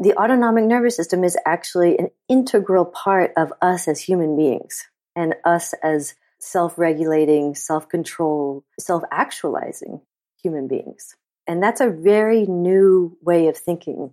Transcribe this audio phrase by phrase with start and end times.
[0.00, 5.34] the autonomic nervous system is actually an integral part of us as human beings and
[5.44, 10.00] us as self regulating, self control, self actualizing
[10.42, 11.16] human beings.
[11.46, 14.12] And that's a very new way of thinking.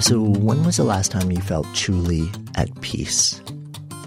[0.00, 3.40] So, when was the last time you felt truly at peace?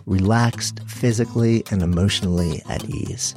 [0.05, 3.35] Relaxed physically and emotionally at ease?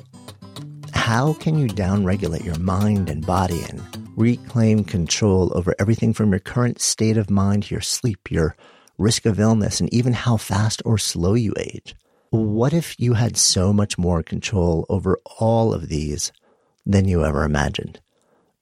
[0.93, 6.41] How can you downregulate your mind and body and reclaim control over everything from your
[6.41, 8.56] current state of mind to your sleep, your
[8.98, 11.95] risk of illness, and even how fast or slow you age?
[12.30, 16.33] What if you had so much more control over all of these
[16.84, 18.01] than you ever imagined?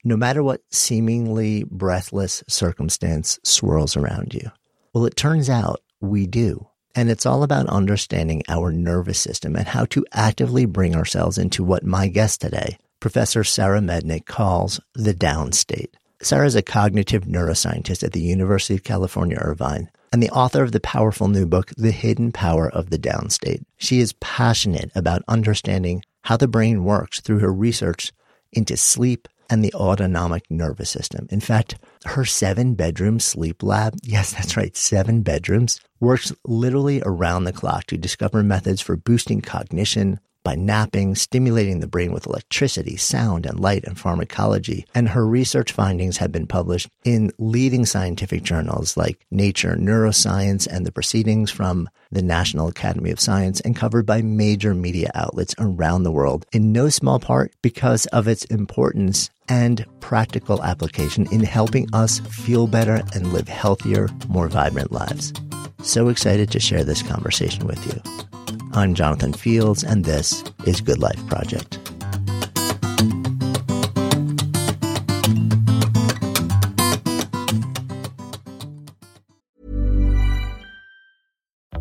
[0.02, 4.50] No matter what seemingly breathless circumstance swirls around you.
[4.92, 6.68] Well, it turns out we do.
[6.94, 11.64] And it's all about understanding our nervous system and how to actively bring ourselves into
[11.64, 15.94] what my guest today, Professor Sarah Mednick, calls the down state.
[16.22, 20.72] Sarah is a cognitive neuroscientist at the University of California, Irvine, and the author of
[20.72, 23.62] the powerful new book, The Hidden Power of the Downstate.
[23.76, 28.10] She is passionate about understanding how the brain works through her research
[28.54, 31.26] into sleep, and the autonomic nervous system.
[31.30, 31.74] In fact,
[32.06, 37.84] her seven bedroom sleep lab, yes, that's right, seven bedrooms, works literally around the clock
[37.88, 43.58] to discover methods for boosting cognition, by napping, stimulating the brain with electricity, sound, and
[43.58, 44.84] light and pharmacology.
[44.94, 50.86] And her research findings have been published in leading scientific journals like Nature, Neuroscience, and
[50.86, 56.04] the proceedings from the National Academy of Science and covered by major media outlets around
[56.04, 61.88] the world, in no small part because of its importance and practical application in helping
[61.92, 65.32] us feel better and live healthier, more vibrant lives.
[65.82, 68.53] So excited to share this conversation with you.
[68.76, 71.78] I'm Jonathan Fields, and this is Good Life Project.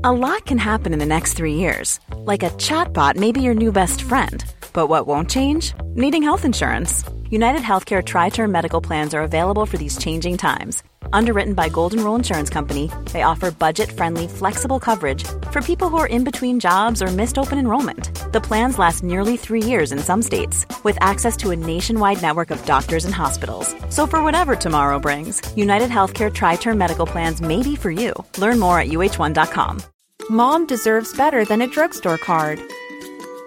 [0.05, 1.99] A lot can happen in the next three years.
[2.15, 4.45] Like a chatbot may be your new best friend.
[4.71, 5.73] But what won't change?
[5.95, 7.03] Needing health insurance.
[7.31, 12.03] United Healthcare Tri Term Medical Plans are available for these changing times Underwritten by Golden
[12.03, 17.01] Rule Insurance Company, they offer budget-friendly, flexible coverage for people who are in between jobs
[17.01, 18.09] or missed open enrollment.
[18.33, 22.51] The plans last nearly three years in some states, with access to a nationwide network
[22.51, 23.73] of doctors and hospitals.
[23.89, 28.11] So for whatever tomorrow brings, United Healthcare Tri-Term Medical Plans may be for you.
[28.39, 29.83] Learn more at uh1.com.
[30.29, 32.59] Mom deserves better than a drugstore card.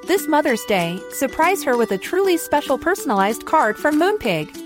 [0.07, 4.66] This Mother's Day, surprise her with a truly special personalized card from Moonpig.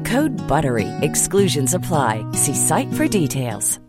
[0.00, 0.88] Code BUTTERY.
[1.02, 2.24] Exclusions apply.
[2.32, 3.80] See site for details.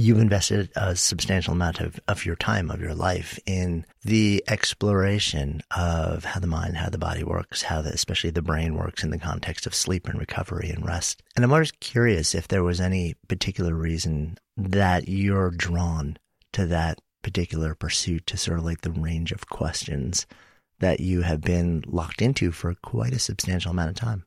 [0.00, 5.60] you've invested a substantial amount of, of your time, of your life in the exploration
[5.76, 9.10] of how the mind, how the body works, how the, especially the brain works in
[9.10, 11.22] the context of sleep and recovery and rest.
[11.36, 16.16] And I'm always curious if there was any particular reason that you're drawn
[16.52, 20.26] to that particular pursuit to sort of like the range of questions
[20.80, 24.24] that you have been locked into for quite a substantial amount of time.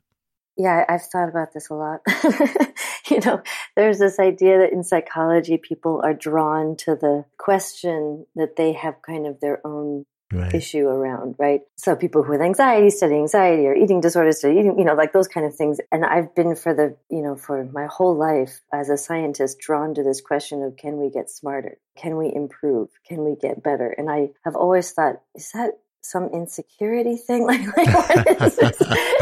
[0.56, 2.02] Yeah, I've thought about this a lot.
[3.10, 3.42] you know,
[3.76, 9.02] there's this idea that in psychology, people are drawn to the question that they have
[9.02, 10.54] kind of their own right.
[10.54, 11.62] issue around, right?
[11.76, 15.28] So people with anxiety study anxiety or eating disorders study eating, you know, like those
[15.28, 15.80] kind of things.
[15.92, 19.94] And I've been for the, you know, for my whole life as a scientist drawn
[19.96, 21.78] to this question of can we get smarter?
[21.98, 22.90] Can we improve?
[23.08, 23.90] Can we get better?
[23.90, 25.72] And I have always thought, is that
[26.04, 27.48] some insecurity thing?
[27.48, 28.82] Like, like what is this?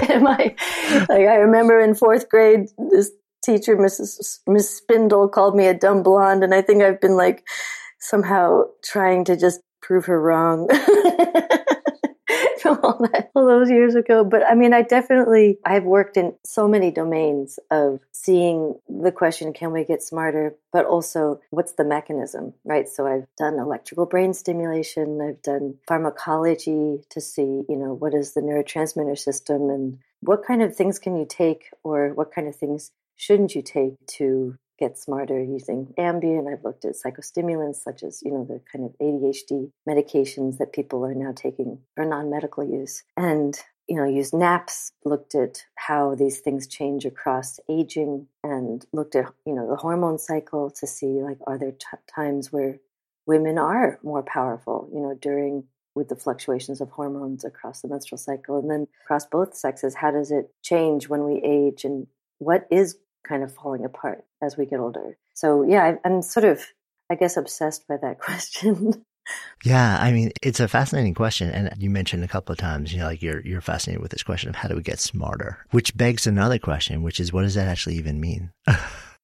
[0.09, 0.55] Am I
[1.09, 3.11] like I remember in fourth grade, this
[3.43, 4.39] teacher, Mrs.
[4.47, 7.45] Miss Spindle, called me a dumb blonde, and I think I've been like
[7.99, 10.67] somehow trying to just prove her wrong.
[12.65, 14.23] all, that, all those years ago.
[14.23, 19.53] But I mean, I definitely, I've worked in so many domains of seeing the question,
[19.53, 20.55] can we get smarter?
[20.71, 22.87] But also, what's the mechanism, right?
[22.87, 25.21] So I've done electrical brain stimulation.
[25.21, 30.61] I've done pharmacology to see, you know, what is the neurotransmitter system and what kind
[30.61, 34.97] of things can you take or what kind of things shouldn't you take to get
[34.97, 36.51] smarter using Ambien.
[36.51, 41.05] I've looked at psychostimulants such as, you know, the kind of ADHD medications that people
[41.05, 43.03] are now taking for non-medical use.
[43.15, 43.57] And
[43.87, 49.25] you know, used naps, looked at how these things change across aging, and looked at,
[49.45, 52.77] you know, the hormone cycle to see, like, are there t- times where
[53.25, 58.17] women are more powerful, you know, during with the fluctuations of hormones across the menstrual
[58.17, 62.07] cycle and then across both sexes how does it change when we age and
[62.37, 62.95] what is
[63.27, 65.17] kind of falling apart as we get older.
[65.33, 66.65] So yeah, I'm sort of,
[67.09, 69.05] I guess, obsessed by that question.
[69.63, 72.99] yeah, I mean, it's a fascinating question, and you mentioned a couple of times, you
[72.99, 75.95] know, like you're you're fascinated with this question of how do we get smarter, which
[75.95, 78.51] begs another question, which is what does that actually even mean?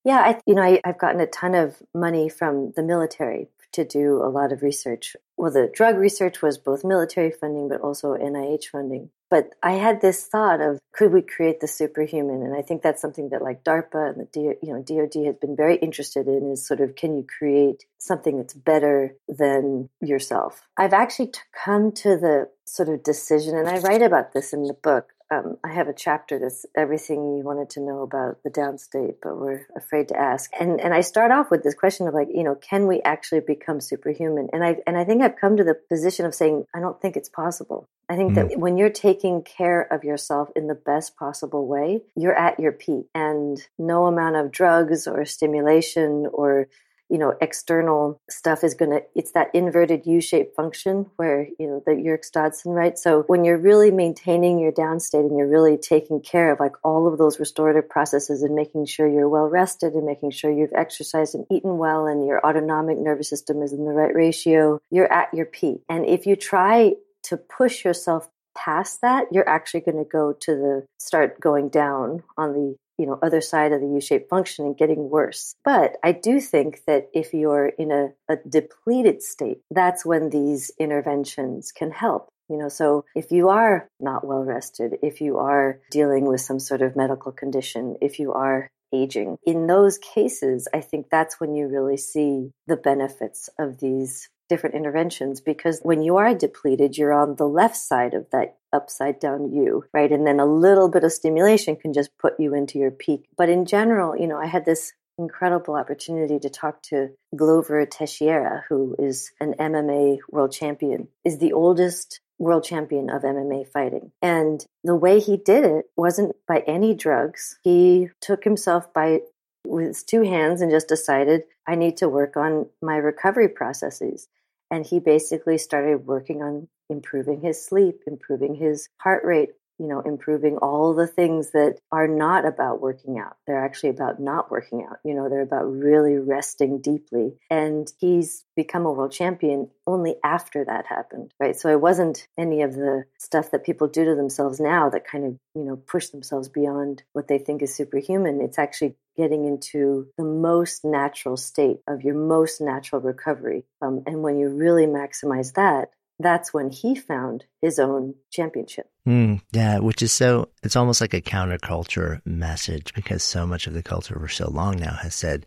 [0.04, 3.84] yeah, I, you know, I, I've gotten a ton of money from the military to
[3.84, 5.16] do a lot of research.
[5.36, 9.10] Well, the drug research was both military funding, but also NIH funding.
[9.30, 12.42] But I had this thought of could we create the superhuman?
[12.42, 15.54] And I think that's something that like DARPA and the you know DoD has been
[15.54, 20.66] very interested in is sort of can you create something that's better than yourself?
[20.76, 21.32] I've actually
[21.64, 25.58] come to the sort of decision, and I write about this in the book um,
[25.62, 29.66] I have a chapter that's everything you wanted to know about the downstate, but we're
[29.76, 30.50] afraid to ask.
[30.58, 33.40] And and I start off with this question of like, you know, can we actually
[33.40, 34.48] become superhuman?
[34.52, 37.16] And I and I think I've come to the position of saying I don't think
[37.16, 37.88] it's possible.
[38.08, 38.34] I think mm.
[38.36, 42.72] that when you're taking care of yourself in the best possible way, you're at your
[42.72, 46.68] peak, and no amount of drugs or stimulation or
[47.08, 51.82] you know external stuff is going to it's that inverted u-shaped function where you know
[51.86, 56.20] the yerkes dodson right so when you're really maintaining your downstate and you're really taking
[56.20, 60.06] care of like all of those restorative processes and making sure you're well rested and
[60.06, 63.92] making sure you've exercised and eaten well and your autonomic nervous system is in the
[63.92, 65.82] right ratio you're at your peak.
[65.88, 66.92] And if you try
[67.24, 72.22] to push yourself past that, you're actually going to go to the start going down
[72.36, 75.54] on the you know other side of the u-shaped function and getting worse.
[75.64, 80.70] But i do think that if you're in a, a depleted state that's when these
[80.78, 82.28] interventions can help.
[82.48, 86.58] You know so if you are not well rested if you are dealing with some
[86.58, 91.54] sort of medical condition if you are aging in those cases i think that's when
[91.54, 97.12] you really see the benefits of these different interventions because when you are depleted, you're
[97.12, 100.10] on the left side of that upside down U, right?
[100.10, 103.28] And then a little bit of stimulation can just put you into your peak.
[103.36, 108.64] But in general, you know, I had this incredible opportunity to talk to Glover Teixeira,
[108.68, 114.12] who is an MMA world champion, is the oldest world champion of MMA fighting.
[114.22, 117.58] And the way he did it wasn't by any drugs.
[117.62, 119.20] He took himself by
[119.66, 124.28] with his two hands and just decided I need to work on my recovery processes.
[124.70, 130.00] And he basically started working on improving his sleep, improving his heart rate, you know,
[130.00, 133.36] improving all the things that are not about working out.
[133.46, 134.98] They're actually about not working out.
[135.04, 137.34] You know, they're about really resting deeply.
[137.50, 141.56] And he's become a world champion only after that happened, right?
[141.56, 145.24] So it wasn't any of the stuff that people do to themselves now that kind
[145.24, 148.40] of, you know, push themselves beyond what they think is superhuman.
[148.40, 153.64] It's actually getting into the most natural state of your most natural recovery.
[153.82, 158.90] Um, and when you really maximize that, that's when he found his own championship.
[159.06, 163.74] Mm, yeah, which is so, it's almost like a counterculture message because so much of
[163.74, 165.46] the culture for so long now has said,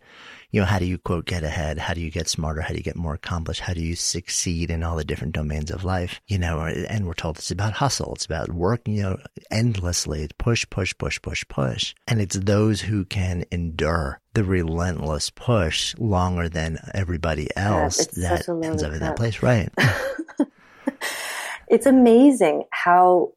[0.52, 1.78] you know, how do you quote get ahead?
[1.78, 2.60] How do you get smarter?
[2.60, 3.60] How do you get more accomplished?
[3.60, 6.20] How do you succeed in all the different domains of life?
[6.26, 8.12] You know, and we're told it's about hustle.
[8.14, 9.18] It's about working, you know,
[9.50, 10.28] endlessly.
[10.38, 11.94] Push, push, push, push, push.
[12.06, 18.48] And it's those who can endure the relentless push longer than everybody else yeah, that
[18.48, 19.42] ends up in that place.
[19.42, 19.70] Right.
[21.68, 23.32] it's amazing how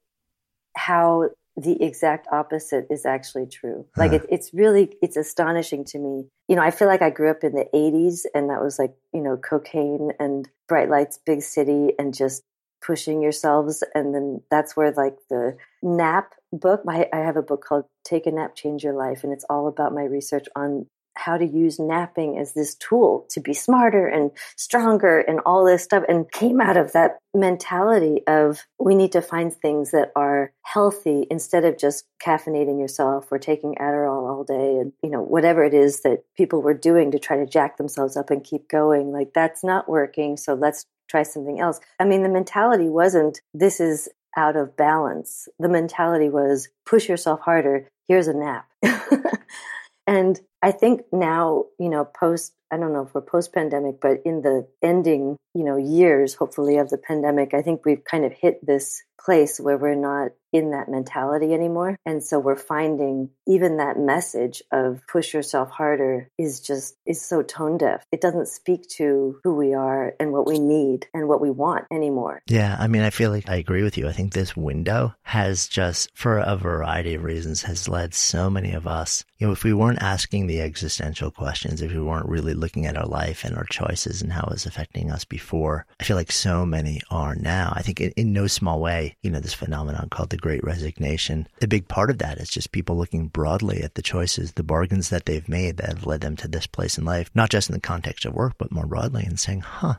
[0.75, 3.86] how the exact opposite is actually true.
[3.96, 6.25] Like it, it's really it's astonishing to me.
[6.48, 8.94] You know, I feel like I grew up in the '80s, and that was like
[9.13, 12.44] you know cocaine and bright lights, big city, and just
[12.86, 13.84] pushing yourselves.
[13.94, 16.82] And then that's where like the nap book.
[16.84, 19.67] My, I have a book called "Take a Nap, Change Your Life," and it's all
[19.67, 24.31] about my research on how to use napping as this tool to be smarter and
[24.55, 29.22] stronger and all this stuff and came out of that mentality of we need to
[29.22, 34.77] find things that are healthy instead of just caffeinating yourself or taking Adderall all day
[34.77, 38.15] and you know whatever it is that people were doing to try to jack themselves
[38.15, 42.24] up and keep going like that's not working so let's try something else i mean
[42.24, 47.88] the mentality wasn't this is out of balance, the mentality was push yourself harder.
[48.07, 48.67] Here's a nap.
[50.07, 54.24] and I think now, you know, post, I don't know if we're post pandemic, but
[54.25, 58.34] in the ending, you know, years, hopefully, of the pandemic, I think we've kind of
[58.34, 61.97] hit this place where we're not in that mentality anymore.
[62.05, 67.41] And so we're finding even that message of push yourself harder is just is so
[67.41, 68.05] tone deaf.
[68.13, 71.85] It doesn't speak to who we are and what we need and what we want
[71.91, 72.41] anymore.
[72.47, 74.07] Yeah, I mean I feel like I agree with you.
[74.07, 78.71] I think this window has just for a variety of reasons has led so many
[78.71, 82.53] of us, you know, if we weren't asking the existential questions, if we weren't really
[82.53, 86.15] looking at our life and our choices and how it's affecting us before, I feel
[86.15, 87.74] like so many are now.
[87.75, 91.47] I think in, in no small way, you know, this phenomenon called the great resignation.
[91.59, 95.09] A big part of that is just people looking broadly at the choices, the bargains
[95.09, 97.73] that they've made that have led them to this place in life, not just in
[97.73, 99.95] the context of work, but more broadly and saying, huh,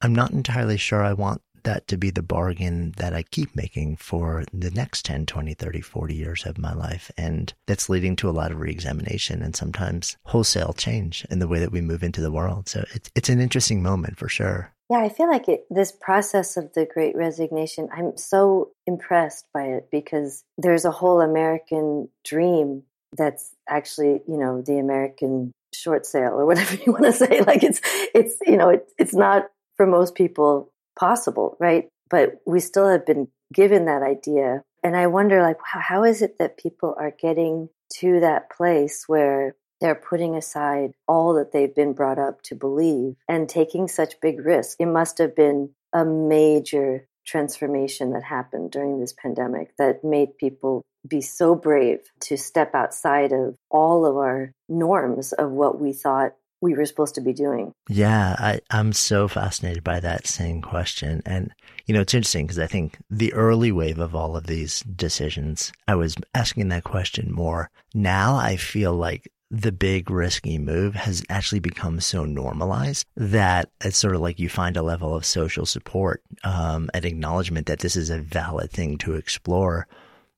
[0.00, 3.96] I'm not entirely sure I want that to be the bargain that I keep making
[3.96, 7.10] for the next 10, 20, 30, 40 years of my life.
[7.18, 11.58] And that's leading to a lot of reexamination and sometimes wholesale change in the way
[11.58, 12.66] that we move into the world.
[12.66, 14.72] So it's, it's an interesting moment for sure.
[14.90, 19.66] Yeah, I feel like it, this process of the great resignation, I'm so impressed by
[19.66, 22.82] it because there's a whole American dream
[23.16, 27.40] that's actually, you know, the American short sale or whatever you want to say.
[27.42, 31.88] Like it's, it's, you know, it, it's not for most people possible, right?
[32.08, 34.64] But we still have been given that idea.
[34.82, 37.68] And I wonder, like, wow, how is it that people are getting
[38.00, 43.14] to that place where they're putting aside all that they've been brought up to believe
[43.28, 44.76] and taking such big risks.
[44.78, 50.82] It must have been a major transformation that happened during this pandemic that made people
[51.06, 56.32] be so brave to step outside of all of our norms of what we thought
[56.62, 57.72] we were supposed to be doing.
[57.88, 61.22] Yeah, I, I'm so fascinated by that same question.
[61.24, 61.52] And,
[61.86, 65.72] you know, it's interesting because I think the early wave of all of these decisions,
[65.88, 67.70] I was asking that question more.
[67.94, 73.98] Now I feel like the big risky move has actually become so normalized that it's
[73.98, 77.96] sort of like you find a level of social support, um, an acknowledgement that this
[77.96, 79.88] is a valid thing to explore,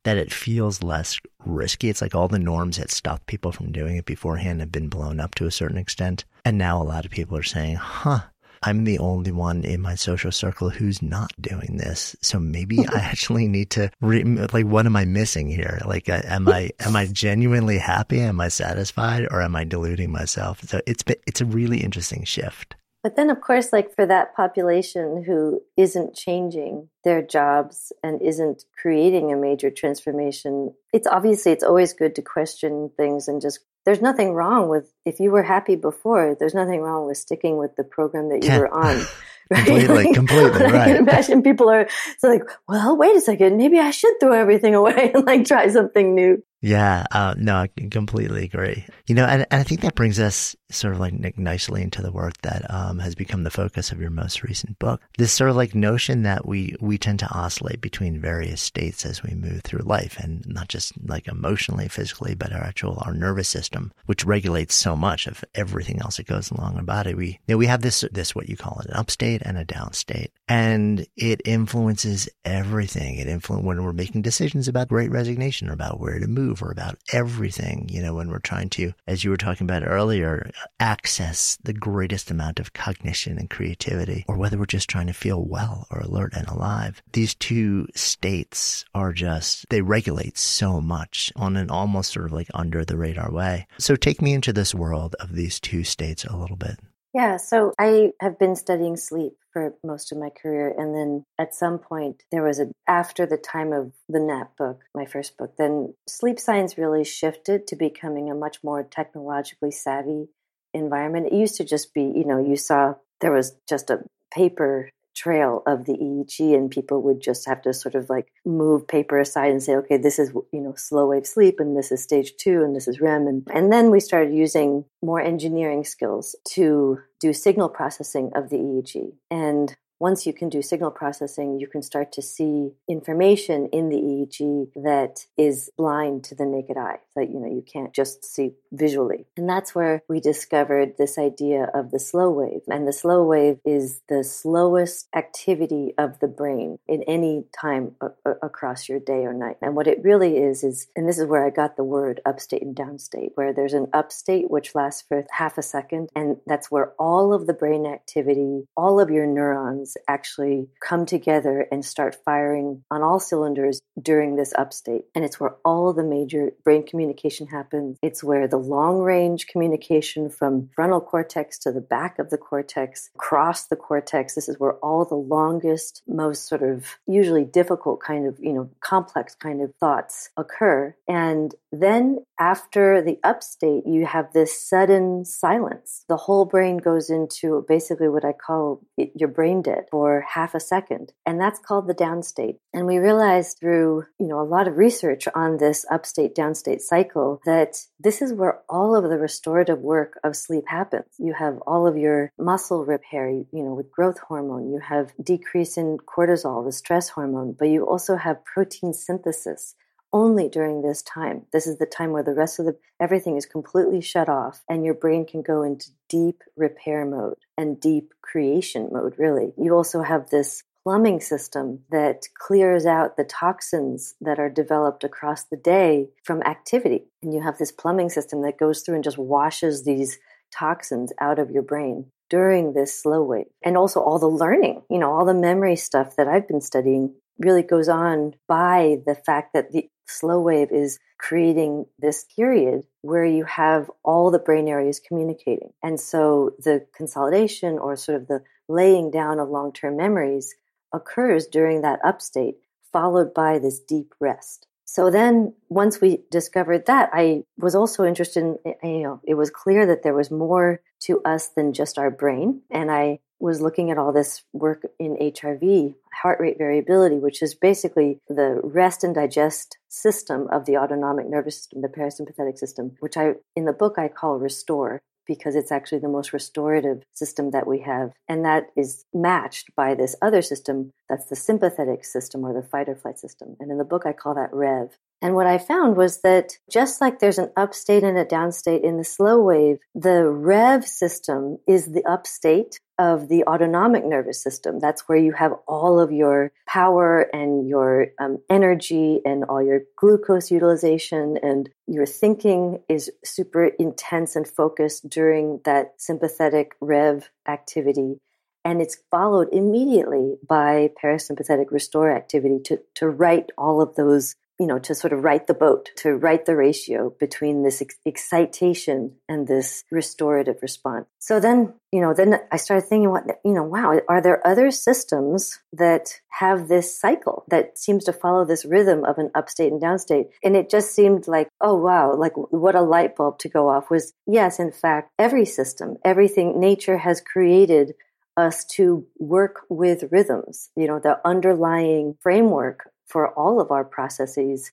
[0.05, 1.91] that it feels less risky.
[1.91, 5.21] It's like all the norms that stopped people from doing it beforehand have been blown
[5.21, 6.25] up to a certain extent.
[6.45, 8.21] And now a lot of people are saying, huh,
[8.63, 12.17] I'm the only one in my social circle who's not doing this.
[12.21, 15.81] So maybe I actually need to re- like, what am I missing here?
[15.85, 18.21] Like, uh, am I, am I genuinely happy?
[18.21, 20.63] Am I satisfied or am I deluding myself?
[20.63, 22.77] So it's, it's a really interesting shift.
[23.03, 28.65] But then, of course, like for that population who isn't changing their jobs and isn't
[28.81, 34.01] creating a major transformation, it's obviously it's always good to question things and just there's
[34.01, 37.85] nothing wrong with if you were happy before there's nothing wrong with sticking with the
[37.85, 38.59] program that you yeah.
[38.59, 38.97] were on
[39.51, 39.67] right?
[39.67, 43.79] completely completely right i can imagine people are so like well wait a second maybe
[43.79, 48.45] i should throw everything away and like try something new yeah, uh, no, I completely
[48.45, 48.87] agree.
[49.09, 52.13] You know, and, and, I think that brings us sort of like nicely into the
[52.13, 55.03] work that um, has become the focus of your most recent book.
[55.19, 59.25] This sort of like notion that we we tend to oscillate between various states as
[59.25, 63.49] we move through life, and not just like emotionally, physically, but our actual our nervous
[63.49, 67.13] system, which regulates so much of everything else that goes along our body.
[67.13, 69.65] We you know, we have this this what you call it an upstate and a
[69.65, 73.17] downstate, and it influences everything.
[73.17, 76.73] It influences when we're making decisions about great resignation or about where to move or
[76.73, 81.57] about everything, you know, when we're trying to, as you were talking about earlier, access
[81.63, 85.87] the greatest amount of cognition and creativity, or whether we're just trying to feel well
[85.91, 87.03] or alert and alive.
[87.13, 92.51] These two states are just, they regulate so much on an almost sort of like
[92.53, 93.67] under the radar way.
[93.79, 96.81] So take me into this world of these two states a little bit.
[97.15, 100.75] Yeah, so I have been studying sleep for most of my career.
[100.77, 104.83] And then at some point, there was a, after the time of the NAP book,
[104.95, 110.29] my first book, then sleep science really shifted to becoming a much more technologically savvy
[110.75, 111.27] environment.
[111.27, 115.63] It used to just be, you know, you saw there was just a paper trail
[115.67, 119.51] of the EEG and people would just have to sort of like move paper aside
[119.51, 122.63] and say, okay, this is, you know, slow wave sleep and this is stage two
[122.63, 123.27] and this is REM.
[123.27, 128.57] And, and then we started using more engineering skills to do signal processing of the
[128.57, 129.13] EEG.
[129.31, 133.97] And once you can do signal processing, you can start to see information in the
[133.97, 136.99] EEG that is blind to the naked eye.
[137.15, 139.27] That you know you can't just see visually.
[139.37, 142.63] And that's where we discovered this idea of the slow wave.
[142.69, 148.11] And the slow wave is the slowest activity of the brain in any time a-
[148.25, 149.59] a- across your day or night.
[149.63, 152.63] And what it really is is and this is where I got the word upstate
[152.63, 156.93] and downstate, where there's an upstate which lasts for half a second and that's where
[156.99, 162.85] all of the brain activity, all of your neurons actually come together and start firing
[162.91, 165.05] on all cylinders during this upstate.
[165.15, 167.99] And it's where all the major brain communication happens.
[168.03, 173.11] It's where the long range communication from frontal cortex to the back of the cortex,
[173.15, 178.27] across the cortex, this is where all the longest, most sort of usually difficult kind
[178.27, 180.95] of, you know, complex kind of thoughts occur.
[181.09, 186.05] And then after the upstate, you have this sudden silence.
[186.09, 190.59] The whole brain goes into basically what I call your brain dead for half a
[190.59, 191.13] second.
[191.25, 192.57] And that's called the downstate.
[192.75, 197.41] And we realized through, you know, a lot of research on this upstate downstate cycle
[197.47, 201.15] that this is where all of the restorative work of sleep happens.
[201.21, 205.77] You have all of your muscle repair, you know, with growth hormone, you have decrease
[205.77, 209.77] in cortisol, the stress hormone, but you also have protein synthesis
[210.13, 211.47] only during this time.
[211.53, 214.85] This is the time where the rest of the everything is completely shut off and
[214.85, 219.53] your brain can go into deep repair mode and deep creation mode really.
[219.57, 225.45] You also have this plumbing system that clears out the toxins that are developed across
[225.45, 227.05] the day from activity.
[227.23, 230.19] And you have this plumbing system that goes through and just washes these
[230.53, 233.47] toxins out of your brain during this slow wave.
[233.63, 237.15] And also all the learning, you know, all the memory stuff that I've been studying
[237.39, 243.25] really goes on by the fact that the slow wave is creating this period where
[243.25, 245.73] you have all the brain areas communicating.
[245.83, 250.55] And so the consolidation or sort of the laying down of long term memories
[250.93, 252.57] occurs during that upstate,
[252.93, 254.67] followed by this deep rest.
[254.93, 259.37] So then, once we discovered that, I was also interested in, eh, you know, it
[259.37, 262.61] was clear that there was more to us than just our brain.
[262.71, 267.55] And I was looking at all this work in HRV, heart rate variability, which is
[267.55, 273.17] basically the rest and digest system of the autonomic nervous system, the parasympathetic system, which
[273.17, 277.67] I, in the book, I call restore because it's actually the most restorative system that
[277.67, 278.13] we have.
[278.29, 282.89] And that is matched by this other system that's the sympathetic system or the fight
[282.89, 283.57] or flight system.
[283.61, 284.97] And in the book, I call that REV.
[285.21, 288.97] And what I found was that just like there's an upstate and a downstate in
[288.97, 294.79] the slow wave, the REV system is the upstate of the autonomic nervous system.
[294.79, 299.81] That's where you have all of your power and your um, energy and all your
[299.97, 308.21] glucose utilization and your thinking is super intense and focused during that sympathetic REV activity
[308.65, 314.69] and it's followed immediately by parasympathetic restore activity to, to right all of those you
[314.69, 319.17] know, to sort of right the boat, to right the ratio between this ex- excitation
[319.29, 321.07] and this restorative response.
[321.19, 324.71] So then, you know, then I started thinking, what, you know, wow, are there other
[324.71, 329.83] systems that have this cycle that seems to follow this rhythm of an upstate and
[329.83, 330.27] downstate?
[330.45, 333.91] And it just seemed like, oh, wow, like what a light bulb to go off
[333.91, 337.95] was, yes, in fact, every system, everything nature has created
[338.37, 344.73] us to work with rhythms, you know, the underlying framework for all of our processes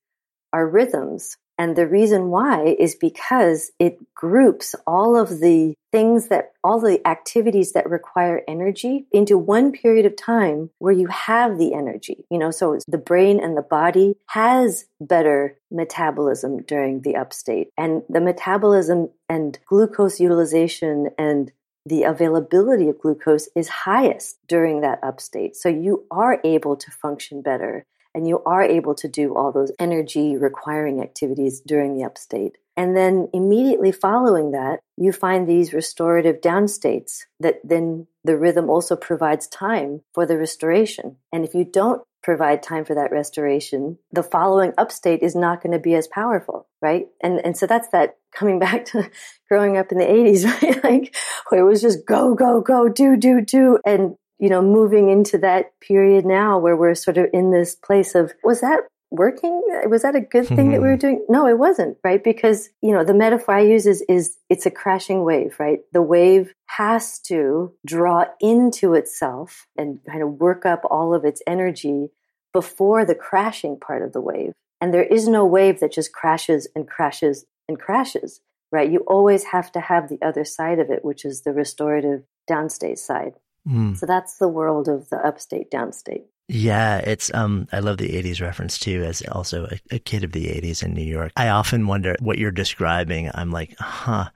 [0.53, 1.37] are rhythms.
[1.57, 7.05] And the reason why is because it groups all of the things that, all the
[7.05, 12.23] activities that require energy into one period of time where you have the energy.
[12.31, 17.67] You know, so the brain and the body has better metabolism during the upstate.
[17.77, 21.51] And the metabolism and glucose utilization and
[21.85, 25.57] the availability of glucose is highest during that upstate.
[25.57, 29.71] So you are able to function better and you are able to do all those
[29.79, 32.57] energy requiring activities during the upstate.
[32.75, 38.95] And then immediately following that, you find these restorative downstates that then the rhythm also
[38.95, 41.17] provides time for the restoration.
[41.33, 45.73] And if you don't provide time for that restoration, the following upstate is not going
[45.73, 47.07] to be as powerful, right?
[47.21, 49.09] And and so that's that coming back to
[49.49, 50.83] growing up in the 80s, right?
[50.83, 51.15] Like
[51.49, 53.79] where it was just go, go, go, do, do, do.
[53.85, 58.15] And you know, moving into that period now where we're sort of in this place
[58.15, 59.61] of, was that working?
[59.87, 60.99] Was that a good thing that we were mm-hmm.
[60.99, 61.25] doing?
[61.29, 62.23] No, it wasn't, right?
[62.23, 65.79] Because, you know, the metaphor I use is, is it's a crashing wave, right?
[65.93, 71.41] The wave has to draw into itself and kind of work up all of its
[71.47, 72.09] energy
[72.53, 74.53] before the crashing part of the wave.
[74.79, 78.89] And there is no wave that just crashes and crashes and crashes, right?
[78.89, 82.99] You always have to have the other side of it, which is the restorative downstate
[82.99, 83.33] side.
[83.67, 83.97] Mm.
[83.97, 86.23] So that's the world of the upstate downstate.
[86.47, 90.31] Yeah, it's um I love the 80s reference too as also a, a, kid of
[90.31, 91.31] the 80s in New York.
[91.35, 93.29] I often wonder what you're describing.
[93.35, 94.29] I'm like, "Huh.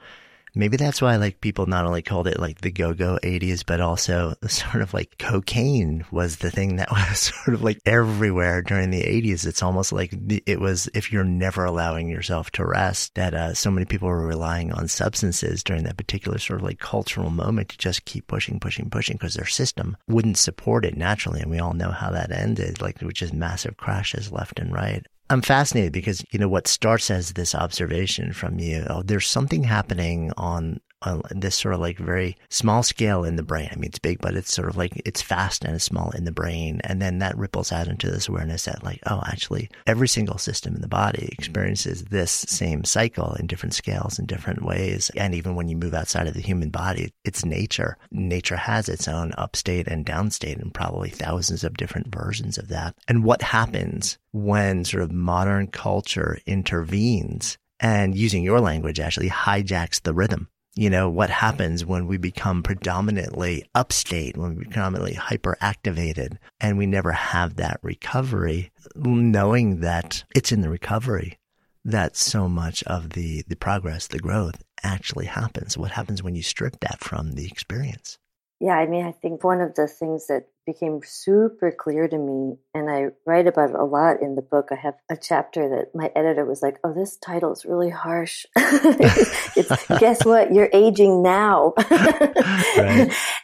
[0.56, 4.36] Maybe that's why like people not only called it like the go-go 80s, but also
[4.48, 9.02] sort of like cocaine was the thing that was sort of like everywhere during the
[9.02, 9.48] 80s.
[9.48, 10.14] It's almost like
[10.46, 14.28] it was if you're never allowing yourself to rest that uh, so many people were
[14.28, 18.60] relying on substances during that particular sort of like cultural moment to just keep pushing,
[18.60, 21.42] pushing, pushing because their system wouldn't support it naturally.
[21.42, 25.06] And we all know how that ended, like with just massive crashes left and right.
[25.30, 29.64] I'm fascinated because, you know, what starts as this observation from you, oh, there's something
[29.64, 33.70] happening on on this sort of like very small scale in the brain.
[33.72, 36.26] I mean, it's big, but it's sort of like it's fast and it's small in
[36.26, 36.82] the brain.
[36.84, 40.76] And then that ripples out into this awareness that like, oh, actually every single system
[40.76, 41.34] in the body mm-hmm.
[41.34, 45.12] experiences this same cycle in different scales in different ways.
[45.16, 47.98] And even when you move outside of the human body, it's nature.
[48.12, 52.96] Nature has its own upstate and downstate and probably thousands of different versions of that.
[53.08, 60.02] And what happens when sort of modern culture intervenes and using your language actually hijacks
[60.02, 65.14] the rhythm you know, what happens when we become predominantly upstate, when we become predominantly
[65.14, 71.38] hyperactivated and we never have that recovery, knowing that it's in the recovery
[71.86, 75.78] that so much of the, the progress, the growth actually happens.
[75.78, 78.18] What happens when you strip that from the experience?
[78.64, 82.56] Yeah, I mean, I think one of the things that became super clear to me,
[82.74, 84.70] and I write about it a lot in the book.
[84.72, 88.46] I have a chapter that my editor was like, "Oh, this title is really harsh."
[88.56, 90.54] guess what?
[90.54, 91.74] You're aging now,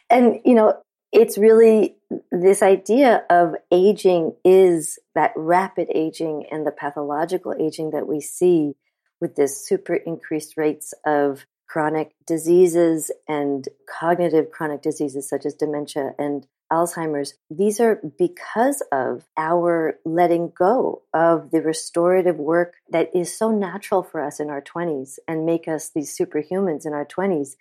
[0.10, 0.76] and you know,
[1.12, 1.98] it's really
[2.32, 8.72] this idea of aging is that rapid aging and the pathological aging that we see
[9.20, 16.14] with this super increased rates of chronic diseases and cognitive chronic diseases such as dementia
[16.18, 23.36] and Alzheimer's, these are because of our letting go of the restorative work that is
[23.36, 27.56] so natural for us in our 20s and make us these superhumans in our 20s.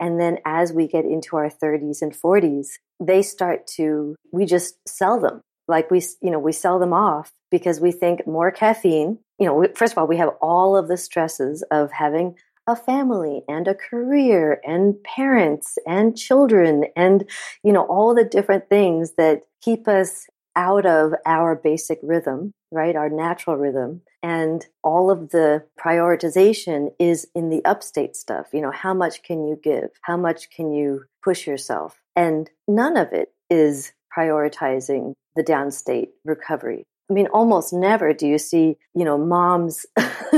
[0.00, 2.68] And then as we get into our 30s and 40s,
[3.00, 5.42] they start to, we just sell them.
[5.68, 9.18] Like we, you know, we sell them off because we think more caffeine.
[9.38, 13.42] You know, first of all, we have all of the stresses of having a family
[13.48, 17.28] and a career and parents and children and
[17.62, 22.96] you know all the different things that keep us out of our basic rhythm right?
[22.96, 24.02] Our natural rhythm.
[24.22, 28.48] And all of the prioritization is in the upstate stuff.
[28.52, 29.90] You know how much can you give?
[30.02, 32.02] How much can you push yourself?
[32.16, 38.38] And none of it is prioritizing the downstate recovery I mean, almost never do you
[38.38, 39.84] see, you know, moms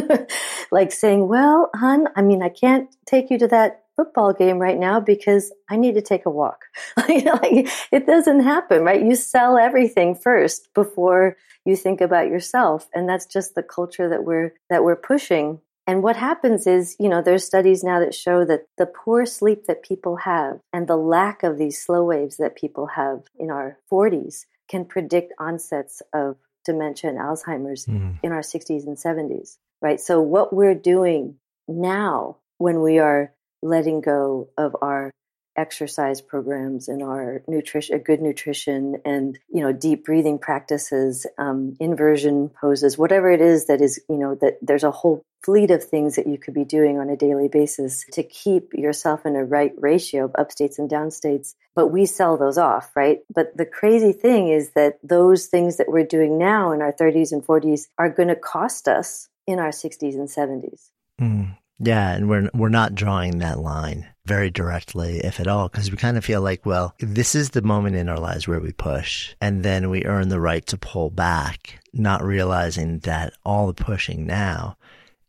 [0.70, 4.78] like saying, well, hon, I mean, I can't take you to that football game right
[4.78, 6.64] now because I need to take a walk.
[6.96, 9.02] like, it doesn't happen, right?
[9.02, 12.88] You sell everything first before you think about yourself.
[12.94, 15.60] And that's just the culture that we're, that we're pushing.
[15.86, 19.66] And what happens is, you know, there's studies now that show that the poor sleep
[19.66, 23.78] that people have and the lack of these slow waves that people have in our
[23.90, 28.18] 40s can predict onsets of dementia and Alzheimer's mm.
[28.22, 30.00] in our 60s and 70s, right?
[30.00, 35.10] So, what we're doing now when we are letting go of our
[35.56, 42.50] exercise programs and our nutrition, good nutrition, and you know, deep breathing practices, um, inversion
[42.60, 46.16] poses, whatever it is that is, you know, that there's a whole fleet of things
[46.16, 49.72] that you could be doing on a daily basis to keep yourself in a right
[49.76, 51.54] ratio of upstates and downstates.
[51.76, 53.20] But we sell those off, right?
[53.32, 57.30] But the crazy thing is that those things that we're doing now in our 30s
[57.30, 60.90] and 40s are going to cost us in our 60s and 70s.
[61.20, 61.56] Mm.
[61.78, 65.96] Yeah, and we're we're not drawing that line very directly, if at all, because we
[65.96, 69.34] kind of feel like, well, this is the moment in our lives where we push,
[69.40, 74.26] and then we earn the right to pull back, not realizing that all the pushing
[74.26, 74.76] now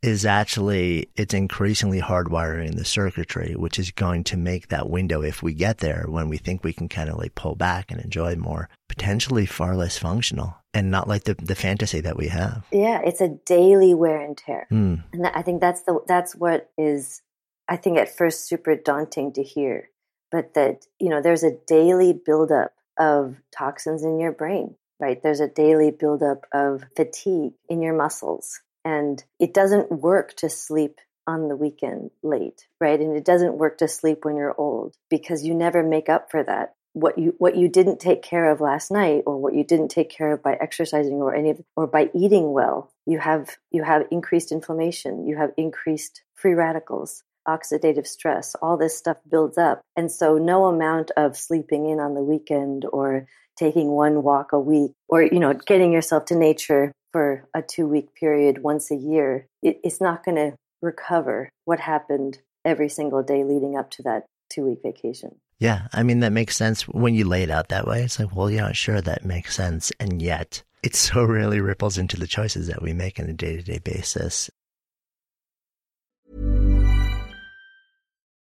[0.08, 5.44] is actually it's increasingly hardwiring the circuitry, which is going to make that window, if
[5.44, 8.36] we get there, when we think we can kind of like pull back and enjoy
[8.36, 12.64] more, potentially far less functional and not like the, the fantasy that we have.
[12.72, 14.68] Yeah, it's a daily wear and tear.
[14.72, 15.04] Mm.
[15.12, 17.22] And I think that's the that's what is
[17.68, 19.90] I think at first super daunting to hear.
[20.32, 25.22] But that, you know, there's a daily buildup of toxins in your brain, right?
[25.22, 31.00] There's a daily buildup of fatigue in your muscles and it doesn't work to sleep
[31.28, 33.00] on the weekend late, right?
[33.00, 36.44] And it doesn't work to sleep when you're old because you never make up for
[36.44, 36.74] that.
[36.94, 40.10] What you what you didn't take care of last night or what you didn't take
[40.10, 44.08] care of by exercising or any of, or by eating well, you have you have
[44.10, 49.82] increased inflammation, you have increased free radicals, oxidative stress, all this stuff builds up.
[49.96, 54.60] And so no amount of sleeping in on the weekend or taking one walk a
[54.60, 58.96] week or you know getting yourself to nature for a two week period once a
[58.96, 64.04] year, it, it's not going to recover what happened every single day leading up to
[64.04, 65.36] that two week vacation.
[65.60, 68.04] Yeah, I mean, that makes sense when you lay it out that way.
[68.04, 69.92] It's like, well, yeah, sure, that makes sense.
[70.00, 73.56] And yet, it so rarely ripples into the choices that we make on a day
[73.56, 74.50] to day basis.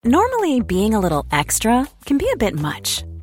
[0.04, 3.02] Normally, being a little extra can be a bit much,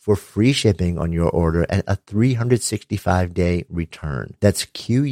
[0.00, 4.34] for free shipping on your order and a 365 day return.
[4.40, 5.10] That's Q-U-I-N-C-E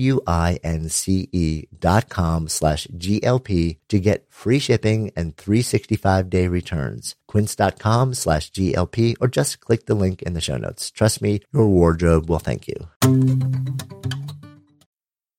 [1.78, 7.14] dot com slash GLP to get free shipping and 365 day returns.
[7.26, 10.90] Quince.com slash GLP or just click the link in the show notes.
[10.90, 12.88] Trust me, your wardrobe will thank you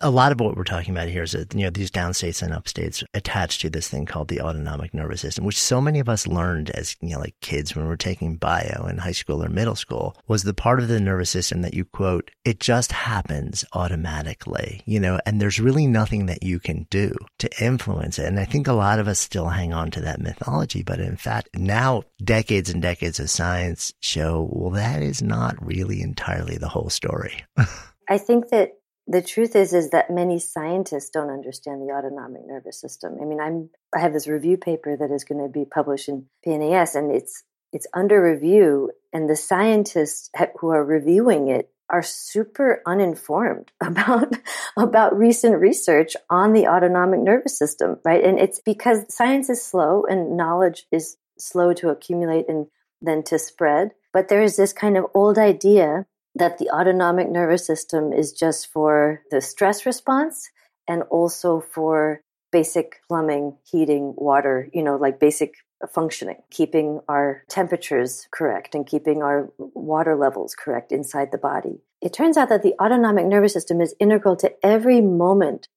[0.02, 2.54] a lot of what we're talking about here is that, you know, these downstates and
[2.54, 6.26] upstates attached to this thing called the autonomic nervous system, which so many of us
[6.26, 9.50] learned as, you know, like kids when we were taking bio in high school or
[9.50, 13.66] middle school was the part of the nervous system that you quote, it just happens
[13.74, 18.26] automatically, you know, and there's really nothing that you can do to influence it.
[18.26, 21.18] And I think a lot of us still hang on to that mythology, but in
[21.18, 26.70] fact, now decades and decades of science show, well, that is not really entirely the
[26.70, 27.44] whole story.
[28.10, 28.79] I think that
[29.10, 33.18] the truth is is that many scientists don't understand the autonomic nervous system.
[33.20, 36.28] I mean, I'm I have this review paper that is going to be published in
[36.46, 37.44] PNAS, and it's
[37.74, 44.32] it's under review, and the scientists who are reviewing it are super uninformed about
[44.78, 48.24] about recent research on the autonomic nervous system, right?
[48.24, 52.68] And it's because science is slow and knowledge is slow to accumulate and
[53.02, 53.92] then to spread.
[54.14, 58.72] But there is this kind of old idea that the autonomic nervous system is just
[58.72, 60.50] for the stress response
[60.88, 65.56] and also for basic plumbing, heating, water, you know, like basic
[65.94, 71.82] functioning, keeping our temperatures correct and keeping our water levels correct inside the body.
[72.02, 75.68] It turns out that the autonomic nervous system is integral to every moment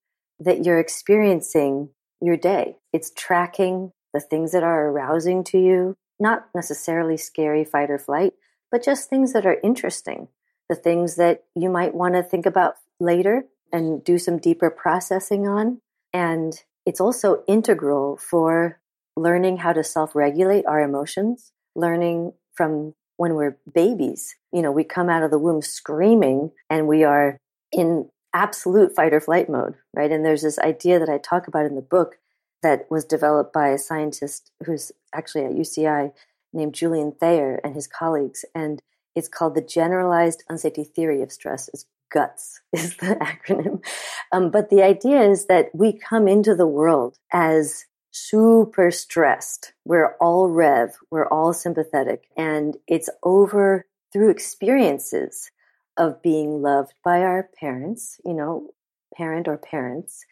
[0.40, 2.76] that you're experiencing your day.
[2.92, 8.34] It's tracking the things that are arousing to you, not necessarily scary fight or flight,
[8.70, 10.28] but just things that are interesting,
[10.72, 15.46] the things that you might want to think about later and do some deeper processing
[15.46, 15.80] on.
[16.14, 16.54] And
[16.86, 18.80] it's also integral for
[19.16, 24.34] learning how to self regulate our emotions, learning from when we're babies.
[24.50, 27.38] You know, we come out of the womb screaming and we are
[27.70, 30.10] in absolute fight or flight mode, right?
[30.10, 32.16] And there's this idea that I talk about in the book
[32.62, 36.12] that was developed by a scientist who's actually at UCI
[36.54, 38.44] named Julian Thayer and his colleagues.
[38.54, 38.80] And
[39.14, 41.68] it's called the Generalized Anxiety Theory of Stress.
[41.72, 43.84] It's GUTS is the acronym.
[44.30, 49.72] Um, but the idea is that we come into the world as super stressed.
[49.84, 55.50] We're all rev, we're all sympathetic, and it's over through experiences
[55.96, 58.68] of being loved by our parents, you know,
[59.16, 60.24] parent or parents,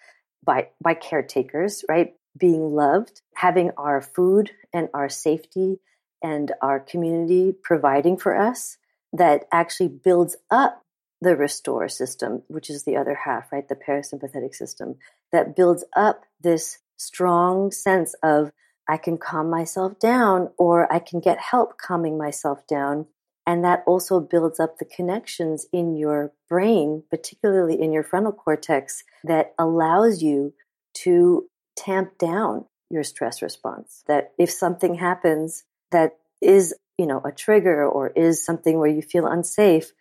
[0.45, 2.15] by by caretakers, right?
[2.39, 5.81] Being loved, having our food and our safety
[6.23, 8.77] and our community providing for us
[9.13, 10.83] that actually builds up
[11.21, 13.69] the restore system, which is the other half, right?
[13.69, 14.97] The parasympathetic system
[15.33, 18.53] that builds up this strong sense of
[18.89, 23.07] I can calm myself down or I can get help calming myself down.
[23.47, 29.05] And that also builds up the connections in your brain, particularly in your frontal cortex,
[29.25, 30.55] that allows you
[30.95, 34.03] to tamp down your stress response.
[34.09, 39.03] That if something happens that is, you know, a trigger or is something where you
[39.03, 39.93] feel unsafe,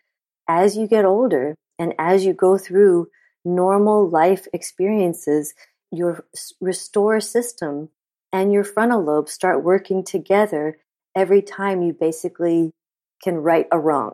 [0.48, 3.08] as you get older and as you go through
[3.44, 5.54] normal life experiences,
[5.90, 6.24] your
[6.60, 7.88] restore system
[8.32, 10.78] and your frontal lobe start working together
[11.14, 12.70] every time you basically
[13.22, 14.12] can right a wrong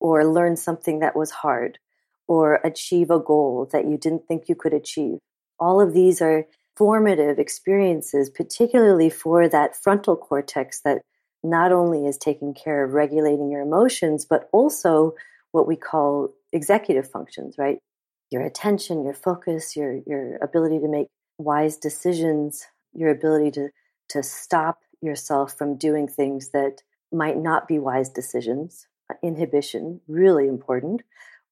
[0.00, 1.78] or learn something that was hard
[2.26, 5.18] or achieve a goal that you didn't think you could achieve.
[5.58, 11.02] All of these are formative experiences, particularly for that frontal cortex that
[11.42, 15.14] not only is taking care of regulating your emotions, but also
[15.52, 17.78] what we call executive functions, right?
[18.30, 23.68] Your attention, your focus, your, your ability to make wise decisions, your ability to,
[24.10, 30.46] to stop yourself from doing things that might not be wise decisions, uh, inhibition, really
[30.46, 31.02] important.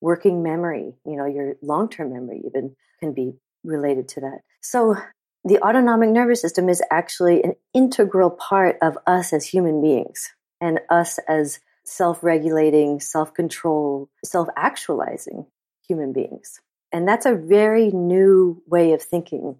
[0.01, 3.33] Working memory, you know, your long term memory even can be
[3.65, 4.41] related to that.
[4.61, 4.97] So
[5.45, 10.81] the autonomic nervous system is actually an integral part of us as human beings and
[10.91, 15.47] us as self regulating, self control, self actualizing
[15.87, 16.61] human beings.
[16.93, 19.57] And that's a very new way of thinking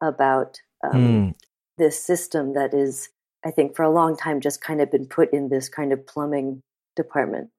[0.00, 1.34] about um, mm.
[1.76, 3.08] this system that is,
[3.44, 6.06] I think, for a long time just kind of been put in this kind of
[6.06, 6.62] plumbing
[6.96, 7.50] department.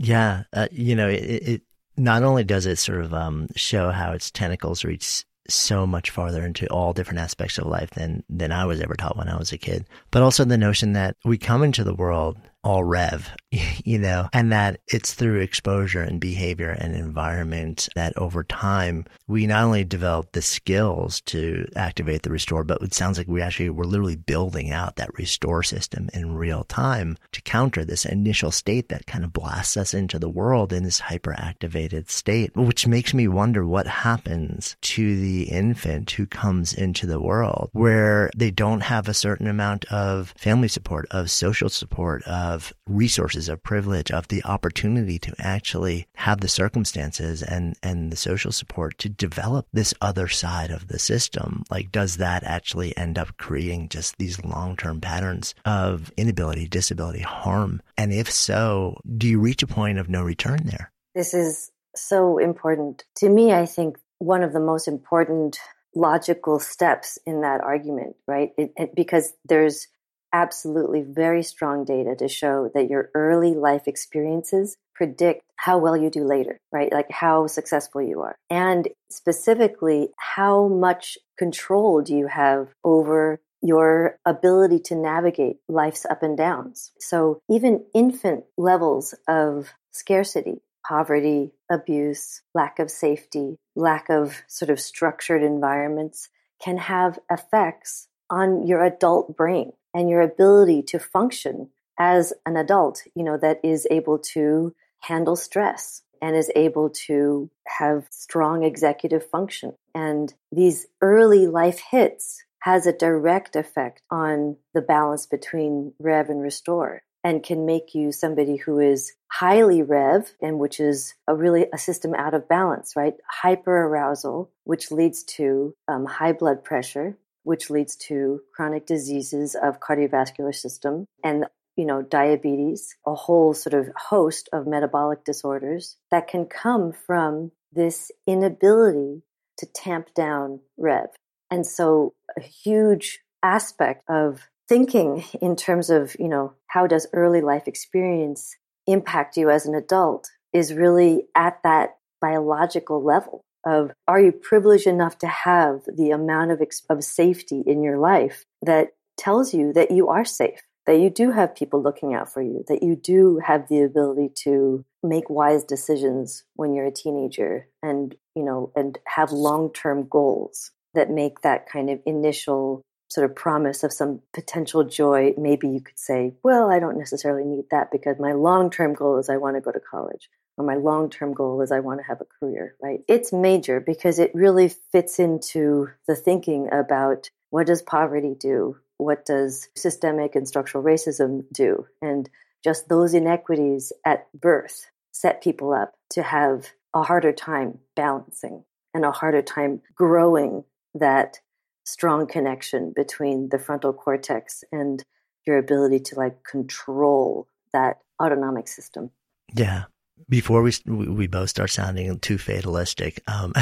[0.00, 0.44] Yeah.
[0.52, 1.62] Uh, you know, it, it,
[1.96, 6.44] not only does it sort of um, show how its tentacles reach so much farther
[6.44, 9.52] into all different aspects of life than than I was ever taught when I was
[9.52, 9.86] a kid.
[10.10, 12.36] But also the notion that we come into the world
[12.68, 18.44] all rev, you know, and that it's through exposure and behavior and environment that over
[18.44, 23.26] time we not only develop the skills to activate the restore, but it sounds like
[23.26, 28.04] we actually we're literally building out that restore system in real time to counter this
[28.04, 32.86] initial state that kind of blasts us into the world in this hyperactivated state, which
[32.86, 38.50] makes me wonder what happens to the infant who comes into the world where they
[38.50, 43.62] don't have a certain amount of family support, of social support, of of resources, of
[43.62, 49.08] privilege, of the opportunity to actually have the circumstances and, and the social support to
[49.08, 51.62] develop this other side of the system?
[51.70, 57.20] Like, does that actually end up creating just these long term patterns of inability, disability,
[57.20, 57.80] harm?
[57.96, 60.90] And if so, do you reach a point of no return there?
[61.14, 63.04] This is so important.
[63.18, 65.60] To me, I think one of the most important
[65.94, 68.50] logical steps in that argument, right?
[68.58, 69.86] It, it, because there's
[70.32, 76.10] absolutely very strong data to show that your early life experiences predict how well you
[76.10, 76.92] do later, right?
[76.92, 78.36] Like how successful you are.
[78.50, 86.22] And specifically, how much control do you have over your ability to navigate life's up
[86.22, 86.92] and downs?
[87.00, 94.80] So even infant levels of scarcity, poverty, abuse, lack of safety, lack of sort of
[94.80, 96.28] structured environments
[96.62, 103.02] can have effects on your adult brain and your ability to function as an adult,
[103.14, 109.28] you know, that is able to handle stress and is able to have strong executive
[109.28, 109.74] function.
[109.94, 116.42] And these early life hits has a direct effect on the balance between rev and
[116.42, 121.66] restore and can make you somebody who is highly rev and which is a really
[121.72, 127.16] a system out of balance right hyper arousal which leads to um, high blood pressure
[127.48, 131.46] which leads to chronic diseases of cardiovascular system and
[131.78, 137.50] you know diabetes a whole sort of host of metabolic disorders that can come from
[137.72, 139.22] this inability
[139.56, 141.08] to tamp down rev.
[141.50, 147.40] And so a huge aspect of thinking in terms of, you know, how does early
[147.40, 154.20] life experience impact you as an adult is really at that biological level of are
[154.20, 159.52] you privileged enough to have the amount of, of safety in your life that tells
[159.52, 162.82] you that you are safe that you do have people looking out for you that
[162.82, 168.44] you do have the ability to make wise decisions when you're a teenager and you
[168.44, 173.92] know and have long-term goals that make that kind of initial sort of promise of
[173.92, 178.32] some potential joy, maybe you could say, well, I don't necessarily need that because my
[178.32, 180.28] long term goal is I want to go to college,
[180.58, 183.00] or my long term goal is I want to have a career, right?
[183.08, 188.76] It's major because it really fits into the thinking about what does poverty do?
[188.98, 191.86] What does systemic and structural racism do?
[192.02, 192.28] And
[192.64, 199.04] just those inequities at birth set people up to have a harder time balancing and
[199.04, 201.38] a harder time growing that
[201.84, 205.04] strong connection between the frontal cortex and
[205.46, 209.10] your ability to like control that autonomic system.
[209.54, 209.84] Yeah.
[210.28, 213.52] Before we we both start sounding too fatalistic, um,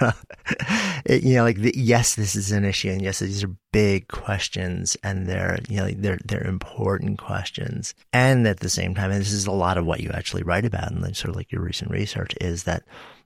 [1.06, 4.08] it, you know, like the, yes, this is an issue, and yes, these are big
[4.08, 9.20] questions, and they're you know they're they're important questions, and at the same time, and
[9.20, 11.62] this is a lot of what you actually write about, and sort of like your
[11.62, 12.82] recent research is that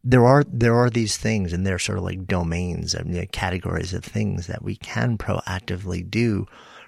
[0.07, 3.27] there are there are these things and they're sort of like domains and you know,
[3.33, 6.47] categories of things that we can proactively do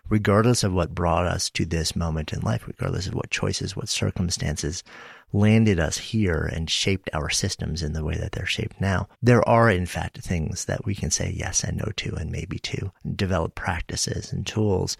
[0.09, 3.89] regardless of what brought us to this moment in life regardless of what choices what
[3.89, 4.85] circumstances
[5.33, 9.09] landed us here and shaped our systems in the way that they're shaped now.
[9.23, 12.59] There are in fact things that we can say yes and no to and maybe
[12.61, 14.97] to develop practices and tools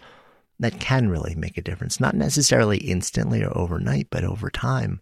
[0.59, 5.01] that can really make a difference not necessarily instantly or overnight but over time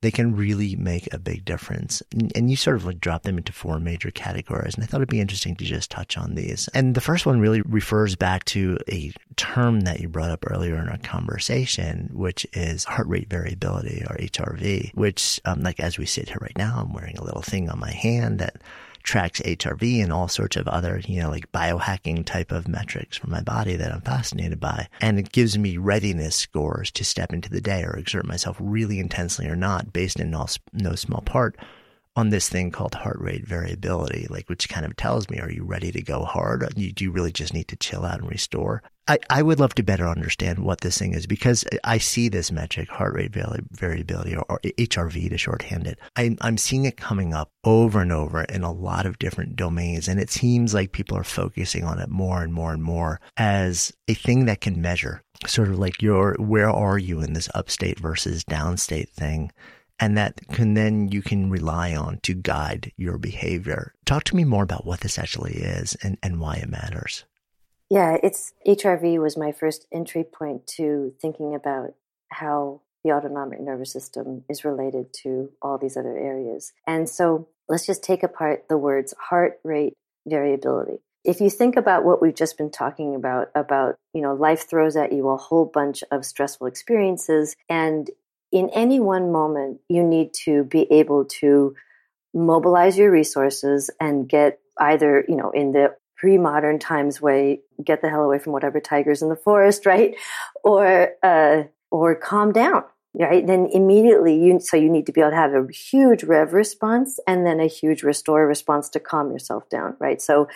[0.00, 2.02] they can really make a big difference.
[2.34, 4.74] And you sort of like drop them into four major categories.
[4.74, 6.68] And I thought it'd be interesting to just touch on these.
[6.72, 10.76] And the first one really refers back to a term that you brought up earlier
[10.76, 16.06] in our conversation, which is heart rate variability or HRV, which, um, like as we
[16.06, 18.62] sit here right now, I'm wearing a little thing on my hand that
[19.08, 23.30] tracks HRV and all sorts of other, you know, like biohacking type of metrics for
[23.30, 24.86] my body that I'm fascinated by.
[25.00, 28.98] And it gives me readiness scores to step into the day or exert myself really
[28.98, 31.56] intensely or not based in no, no small part
[32.16, 35.64] on this thing called heart rate variability, like which kind of tells me, are you
[35.64, 36.68] ready to go hard?
[36.74, 38.82] Do you really just need to chill out and restore?
[39.08, 42.52] I, I would love to better understand what this thing is because I see this
[42.52, 45.98] metric, heart rate variability or, or HRV to shorthand it.
[46.14, 50.08] I, I'm seeing it coming up over and over in a lot of different domains.
[50.08, 53.92] And it seems like people are focusing on it more and more and more as
[54.08, 57.98] a thing that can measure sort of like your, where are you in this upstate
[57.98, 59.50] versus downstate thing?
[60.00, 63.92] and that can then you can rely on to guide your behavior.
[64.04, 67.24] Talk to me more about what this actually is and, and why it matters.
[67.90, 71.94] Yeah, it's HRV was my first entry point to thinking about
[72.30, 76.72] how the autonomic nervous system is related to all these other areas.
[76.86, 79.94] And so let's just take apart the words heart rate
[80.26, 80.98] variability.
[81.24, 84.96] If you think about what we've just been talking about, about, you know, life throws
[84.96, 87.56] at you a whole bunch of stressful experiences.
[87.68, 88.10] And
[88.52, 91.74] in any one moment, you need to be able to
[92.34, 98.10] mobilize your resources and get either, you know, in the pre-modern times way get the
[98.10, 100.16] hell away from whatever tigers in the forest right?
[100.64, 103.46] Or uh, or calm down right?
[103.46, 107.18] Then immediately you so you need to be able to have a huge rev response
[107.26, 110.20] and then a huge restore response to calm yourself down right?
[110.20, 110.48] So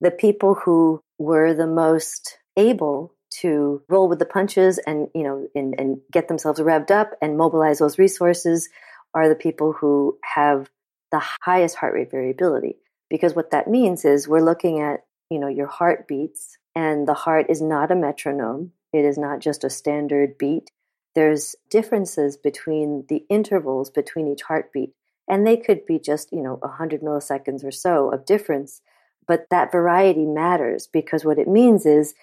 [0.00, 5.46] the people who were the most able to roll with the punches and you know
[5.54, 8.68] and, and get themselves revved up and mobilize those resources
[9.14, 10.70] are the people who have
[11.10, 12.76] the highest heart rate variability.
[13.08, 17.14] Because what that means is we're looking at you know your heart beats and the
[17.14, 18.72] heart is not a metronome.
[18.92, 20.70] It is not just a standard beat.
[21.14, 24.92] There's differences between the intervals between each heartbeat
[25.28, 28.80] and they could be just you know 100 milliseconds or so of difference
[29.26, 32.14] but that variety matters because what it means is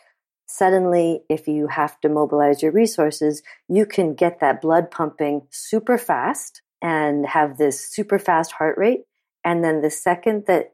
[0.45, 5.97] suddenly if you have to mobilize your resources you can get that blood pumping super
[5.97, 9.01] fast and have this super fast heart rate
[9.43, 10.72] and then the second that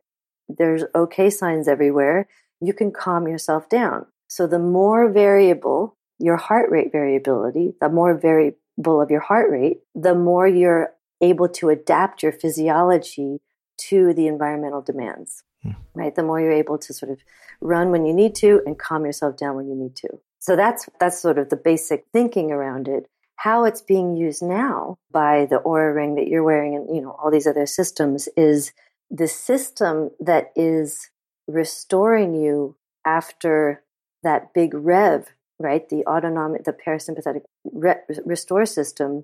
[0.49, 2.27] there's okay signs everywhere,
[2.59, 4.07] you can calm yourself down.
[4.27, 9.79] So the more variable your heart rate variability, the more variable of your heart rate,
[9.95, 13.39] the more you're able to adapt your physiology
[13.77, 15.71] to the environmental demands, hmm.
[15.95, 16.13] right?
[16.13, 17.19] The more you're able to sort of
[17.61, 20.09] run when you need to and calm yourself down when you need to.
[20.39, 23.07] So that's that's sort of the basic thinking around it.
[23.35, 27.11] How it's being used now by the Oura ring that you're wearing and you know
[27.11, 28.73] all these other systems is
[29.09, 31.09] the system that is
[31.47, 33.83] restoring you after
[34.23, 35.27] that big rev,
[35.59, 35.87] right?
[35.89, 37.41] The autonomic, the parasympathetic
[37.71, 37.95] re-
[38.25, 39.23] restore system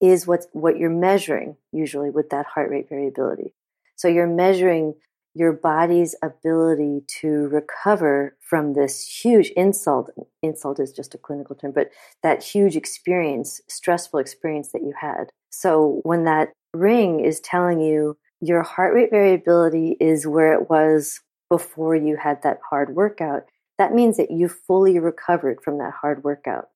[0.00, 3.54] is what's what you're measuring usually with that heart rate variability.
[3.96, 4.94] So you're measuring
[5.34, 10.10] your body's ability to recover from this huge insult.
[10.42, 11.90] Insult is just a clinical term, but
[12.22, 15.30] that huge experience, stressful experience that you had.
[15.50, 21.20] So when that ring is telling you your heart rate variability is where it was
[21.48, 23.44] before you had that hard workout,
[23.78, 26.68] that means that you fully recovered from that hard workout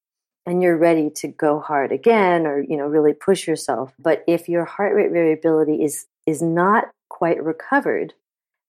[0.47, 3.93] and you're ready to go hard again or you know really push yourself.
[3.99, 8.15] But if your heart rate variability is is not quite recovered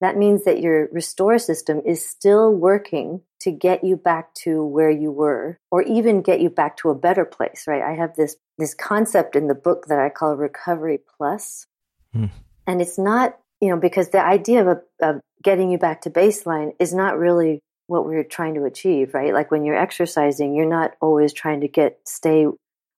[0.01, 4.89] that means that your restore system is still working to get you back to where
[4.89, 7.81] you were or even get you back to a better place right?
[7.81, 11.65] I have this this concept in the book that i call recovery plus.
[12.13, 12.25] Hmm.
[12.69, 16.71] And it's not you know because the idea of, of getting you back to baseline
[16.79, 20.91] is not really what we're trying to achieve right like when you're exercising you're not
[21.01, 22.45] always trying to get stay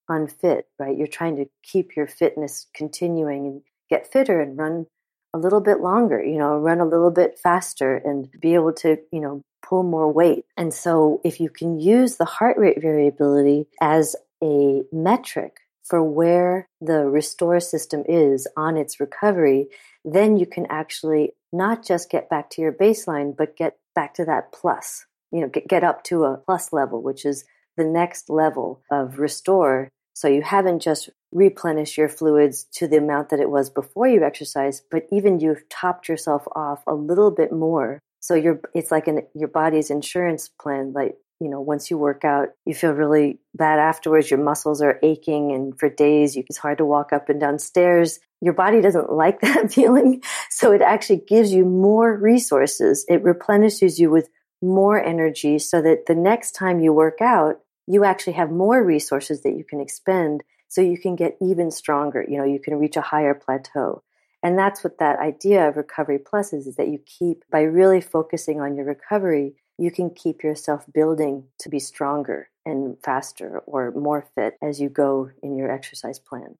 [0.09, 4.85] unfit right you're trying to keep your fitness continuing and get fitter and run
[5.33, 8.97] a little bit longer, you know, run a little bit faster and be able to,
[9.11, 10.45] you know, pull more weight.
[10.57, 15.60] And so if you can use the heart rate variability as a metric
[15.91, 19.67] for where the restore system is on its recovery,
[20.05, 24.23] then you can actually not just get back to your baseline, but get back to
[24.23, 27.43] that plus, you know, get, get up to a plus level, which is
[27.75, 29.89] the next level of restore.
[30.13, 34.23] So you haven't just replenished your fluids to the amount that it was before you
[34.23, 37.99] exercise, but even you've topped yourself off a little bit more.
[38.21, 40.93] So you're, it's like an, your body's insurance plan.
[40.93, 44.29] Like, you know, once you work out, you feel really bad afterwards.
[44.29, 47.57] Your muscles are aching and for days you, it's hard to walk up and down
[47.57, 48.19] stairs.
[48.41, 50.21] Your body doesn't like that feeling.
[50.51, 53.05] So it actually gives you more resources.
[53.09, 54.29] It replenishes you with
[54.61, 57.55] more energy so that the next time you work out,
[57.87, 62.23] you actually have more resources that you can expend so you can get even stronger.
[62.25, 64.03] You know, you can reach a higher plateau.
[64.43, 67.99] And that's what that idea of recovery plus is, is that you keep, by really
[67.99, 73.91] focusing on your recovery, you can keep yourself building to be stronger and faster or
[73.91, 76.55] more fit as you go in your exercise plan.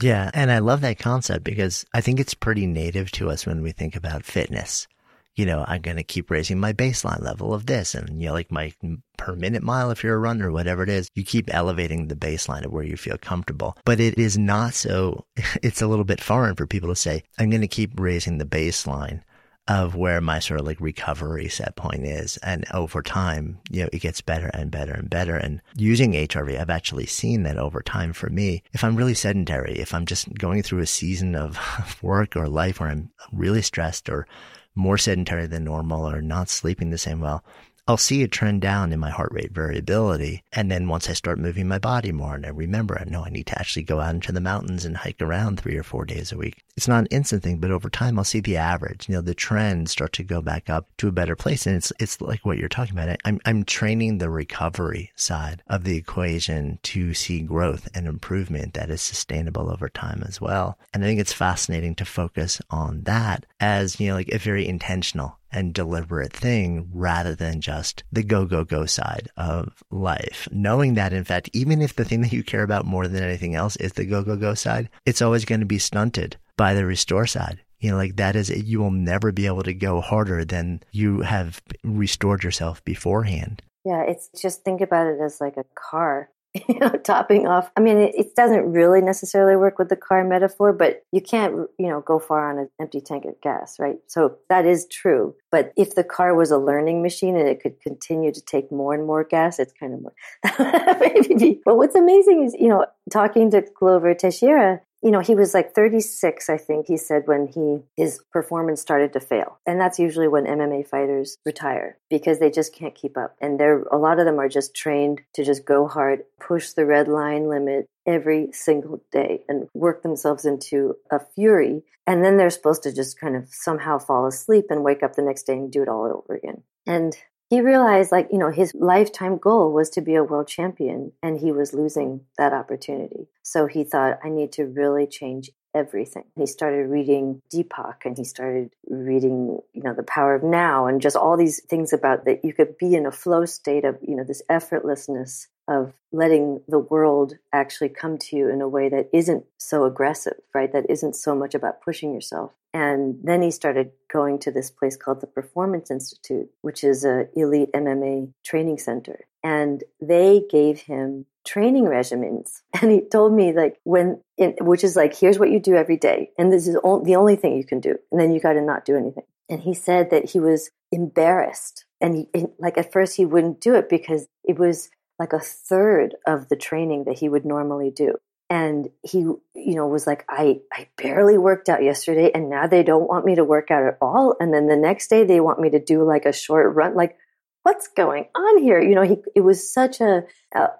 [0.00, 0.30] Yeah.
[0.34, 3.70] And I love that concept because I think it's pretty native to us when we
[3.70, 4.88] think about fitness
[5.36, 7.94] you know, I'm going to keep raising my baseline level of this.
[7.94, 8.72] And, you know, like my
[9.16, 12.64] per minute mile, if you're a runner, whatever it is, you keep elevating the baseline
[12.64, 13.76] of where you feel comfortable.
[13.84, 15.24] But it is not so,
[15.62, 18.44] it's a little bit foreign for people to say, I'm going to keep raising the
[18.44, 19.22] baseline
[19.66, 22.36] of where my sort of like recovery set point is.
[22.38, 25.36] And over time, you know, it gets better and better and better.
[25.36, 28.62] And using HRV, I've actually seen that over time for me.
[28.72, 31.58] If I'm really sedentary, if I'm just going through a season of
[32.02, 34.26] work or life where I'm really stressed or
[34.74, 37.42] more sedentary than normal or not sleeping the same well,
[37.86, 40.42] I'll see a trend down in my heart rate variability.
[40.52, 43.30] And then once I start moving my body more and I remember, I know I
[43.30, 46.32] need to actually go out into the mountains and hike around three or four days
[46.32, 46.64] a week.
[46.76, 49.34] It's not an instant thing, but over time I'll see the average, you know, the
[49.34, 51.66] trend start to go back up to a better place.
[51.66, 53.18] And it's, it's like what you're talking about.
[53.26, 58.88] I'm, I'm training the recovery side of the equation to see growth and improvement that
[58.88, 60.78] is sustainable over time as well.
[60.94, 64.66] And I think it's fascinating to focus on that as, you know, like a very
[64.66, 70.48] intentional and deliberate thing rather than just the go, go, go side of life.
[70.50, 73.54] Knowing that, in fact, even if the thing that you care about more than anything
[73.54, 76.84] else is the go, go, go side, it's always going to be stunted by the
[76.84, 77.60] restore side.
[77.78, 81.20] You know, like that is, you will never be able to go harder than you
[81.20, 83.62] have restored yourself beforehand.
[83.84, 86.30] Yeah, it's just think about it as like a car.
[86.54, 87.70] You know, topping off.
[87.76, 91.68] I mean, it, it, doesn't really necessarily work with the car metaphor, but you can't,
[91.78, 93.96] you know, go far on an empty tank of gas, right?
[94.06, 95.34] So that is true.
[95.50, 98.94] But if the car was a learning machine and it could continue to take more
[98.94, 100.98] and more gas, it's kind of more.
[101.00, 101.60] maybe.
[101.64, 105.74] But what's amazing is, you know, talking to Glover Teixeira, you know, he was like
[105.74, 109.58] 36, I think he said when he his performance started to fail.
[109.66, 113.36] And that's usually when MMA fighters retire because they just can't keep up.
[113.38, 116.86] And there a lot of them are just trained to just go hard, push the
[116.86, 121.82] red line limit every single day and work themselves into a fury.
[122.06, 125.22] And then they're supposed to just kind of somehow fall asleep and wake up the
[125.22, 126.62] next day and do it all over again.
[126.86, 127.14] And
[127.50, 131.38] he realized like you know his lifetime goal was to be a world champion and
[131.38, 133.28] he was losing that opportunity.
[133.42, 136.24] So he thought i need to really change everything.
[136.36, 141.00] He started reading deepak and he started reading you know the power of now and
[141.00, 144.16] just all these things about that you could be in a flow state of you
[144.16, 149.08] know this effortlessness of letting the world actually come to you in a way that
[149.12, 150.72] isn't so aggressive, right?
[150.72, 152.52] That isn't so much about pushing yourself.
[152.72, 157.28] And then he started going to this place called the Performance Institute, which is a
[157.34, 159.20] elite MMA training center.
[159.42, 162.62] And they gave him training regimens.
[162.82, 165.96] And he told me like when, in, which is like, here's what you do every
[165.96, 166.30] day.
[166.36, 167.96] And this is the only thing you can do.
[168.10, 169.24] And then you got to not do anything.
[169.48, 171.84] And he said that he was embarrassed.
[172.00, 176.16] And he, like at first he wouldn't do it because it was like a third
[176.26, 178.14] of the training that he would normally do.
[178.50, 182.82] And he, you know, was like, I, I barely worked out yesterday and now they
[182.82, 184.36] don't want me to work out at all.
[184.38, 186.94] And then the next day they want me to do like a short run.
[186.94, 187.16] Like,
[187.62, 188.80] what's going on here?
[188.80, 190.24] You know, he, it was such a,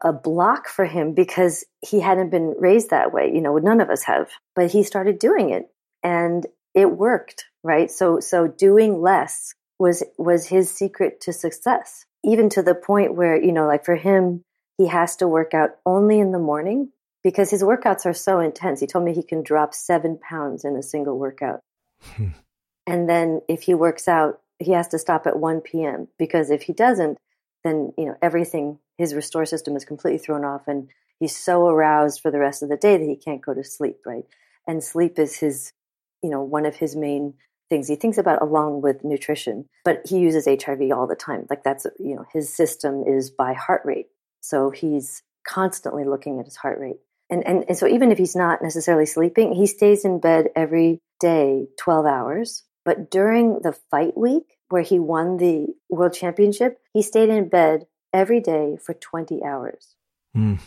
[0.03, 3.33] a, block for him because he hadn't been raised that way.
[3.35, 5.65] You know, none of us have, but he started doing it
[6.03, 7.91] and it worked, right?
[7.91, 13.41] So, so doing less was, was his secret to success even to the point where,
[13.41, 14.43] you know, like for him,
[14.79, 16.91] he has to work out only in the morning
[17.23, 18.81] because his workouts are so intense.
[18.81, 21.61] He told me he can drop seven pounds in a single workout.
[22.03, 22.29] Hmm.
[22.87, 26.09] and then if he works out, he has to stop at 1 p.m.
[26.19, 27.19] because if he doesn't,
[27.63, 32.21] then, you know, everything, his restore system is completely thrown off and he's so aroused
[32.21, 34.25] for the rest of the day that he can't go to sleep, right?
[34.67, 35.73] And sleep is his,
[36.23, 37.35] you know, one of his main
[37.75, 39.69] things he thinks about along with nutrition.
[39.85, 41.47] But he uses HRV all the time.
[41.51, 44.07] Like that's, you know, his system is by heart rate.
[44.41, 47.01] So he's constantly looking at his heart rate.
[47.31, 51.01] And, and, and so even if he's not necessarily sleeping, he stays in bed every
[51.19, 52.63] day 12 hours.
[52.85, 57.87] But during the fight week where he won the world championship, he stayed in bed
[58.13, 59.97] every day for 20 hours.
[60.37, 60.61] Mm.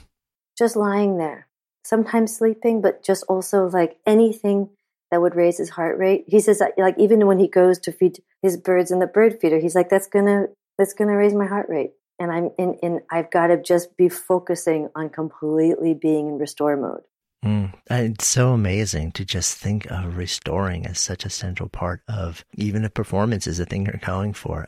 [0.58, 1.48] Just lying there,
[1.84, 4.70] sometimes sleeping, but just also like anything
[5.12, 6.26] that would raise his heart rate.
[6.28, 9.40] He says that like even when he goes to feed his birds in the bird
[9.40, 10.48] feeder, he's like, that's gonna
[10.78, 11.92] that's gonna raise my heart rate.
[12.20, 16.76] And I'm in, in I've got to just be focusing on completely being in restore
[16.76, 17.02] mode.
[17.46, 17.74] Mm.
[17.90, 22.84] It's so amazing to just think of restoring as such a central part of even
[22.84, 24.68] if performance is the thing you're going for.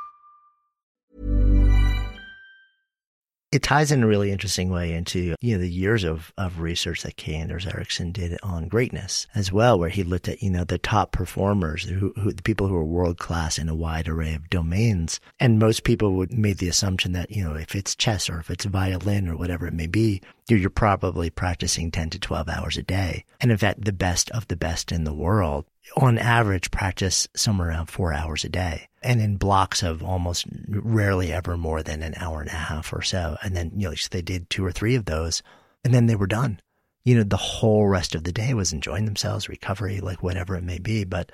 [3.51, 7.03] it ties in a really interesting way into you know the years of, of research
[7.03, 7.35] that K.
[7.35, 11.11] Anders Ericsson did on greatness as well, where he looked at you know the top
[11.11, 15.19] performers, who, who the people who are world class in a wide array of domains,
[15.39, 18.49] and most people would made the assumption that you know if it's chess or if
[18.49, 22.83] it's violin or whatever it may be, you're probably practicing ten to twelve hours a
[22.83, 25.65] day, and in fact the best of the best in the world
[25.97, 31.31] on average practice somewhere around four hours a day and in blocks of almost rarely
[31.33, 33.37] ever more than an hour and a half or so.
[33.43, 35.41] And then, you know, they did two or three of those
[35.83, 36.59] and then they were done.
[37.03, 40.63] You know, the whole rest of the day was enjoying themselves, recovery, like whatever it
[40.63, 41.03] may be.
[41.03, 41.31] But,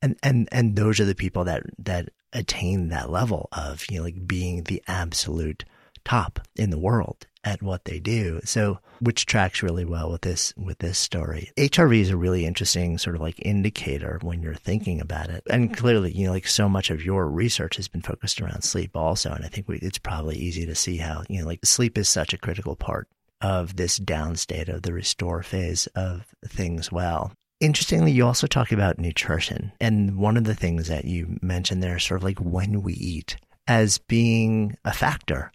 [0.00, 4.04] and, and, and those are the people that, that attain that level of, you know,
[4.04, 5.64] like being the absolute
[6.04, 8.40] top in the world at what they do.
[8.44, 11.50] So, which tracks really well with this with this story.
[11.56, 15.42] HRV is a really interesting sort of like indicator when you're thinking about it.
[15.48, 15.74] And mm-hmm.
[15.74, 19.32] clearly, you know, like so much of your research has been focused around sleep also,
[19.32, 22.08] and I think we, it's probably easy to see how, you know, like sleep is
[22.08, 23.08] such a critical part
[23.40, 27.32] of this down state of the restore phase of things well.
[27.60, 29.72] Interestingly, you also talk about nutrition.
[29.80, 32.94] And one of the things that you mentioned there is sort of like when we
[32.94, 33.36] eat
[33.66, 35.52] as being a factor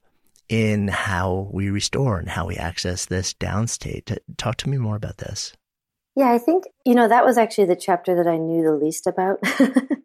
[0.49, 4.11] in how we restore and how we access this down state.
[4.37, 5.53] Talk to me more about this.
[6.15, 9.05] Yeah, I think, you know, that was actually the chapter that I knew the least
[9.05, 9.39] about.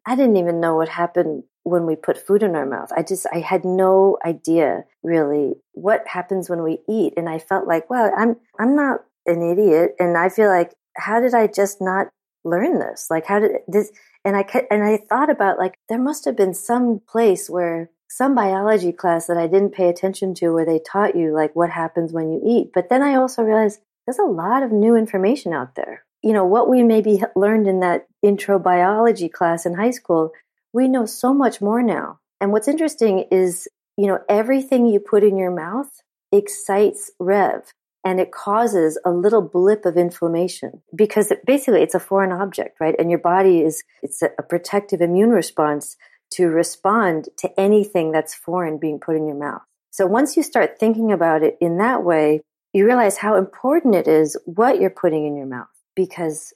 [0.06, 2.90] I didn't even know what happened when we put food in our mouth.
[2.96, 7.12] I just, I had no idea really what happens when we eat.
[7.16, 9.94] And I felt like, well, I'm, I'm not an idiot.
[10.00, 12.08] And I feel like, how did I just not
[12.44, 13.06] learn this?
[13.08, 13.92] Like, how did this,
[14.24, 18.34] and I, and I thought about like, there must have been some place where some
[18.34, 22.12] biology class that I didn't pay attention to where they taught you like what happens
[22.12, 22.72] when you eat.
[22.74, 26.04] But then I also realized there's a lot of new information out there.
[26.20, 30.32] You know, what we maybe learned in that intro biology class in high school,
[30.72, 32.18] we know so much more now.
[32.40, 35.88] And what's interesting is, you know, everything you put in your mouth
[36.32, 37.72] excites Rev
[38.04, 42.94] and it causes a little blip of inflammation because basically it's a foreign object, right?
[42.98, 45.96] And your body is, it's a protective immune response
[46.32, 49.62] to respond to anything that's foreign being put in your mouth.
[49.90, 54.06] So once you start thinking about it in that way, you realize how important it
[54.06, 55.66] is what you're putting in your mouth
[55.96, 56.52] because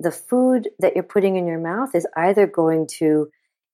[0.00, 3.28] the food that you're putting in your mouth is either going to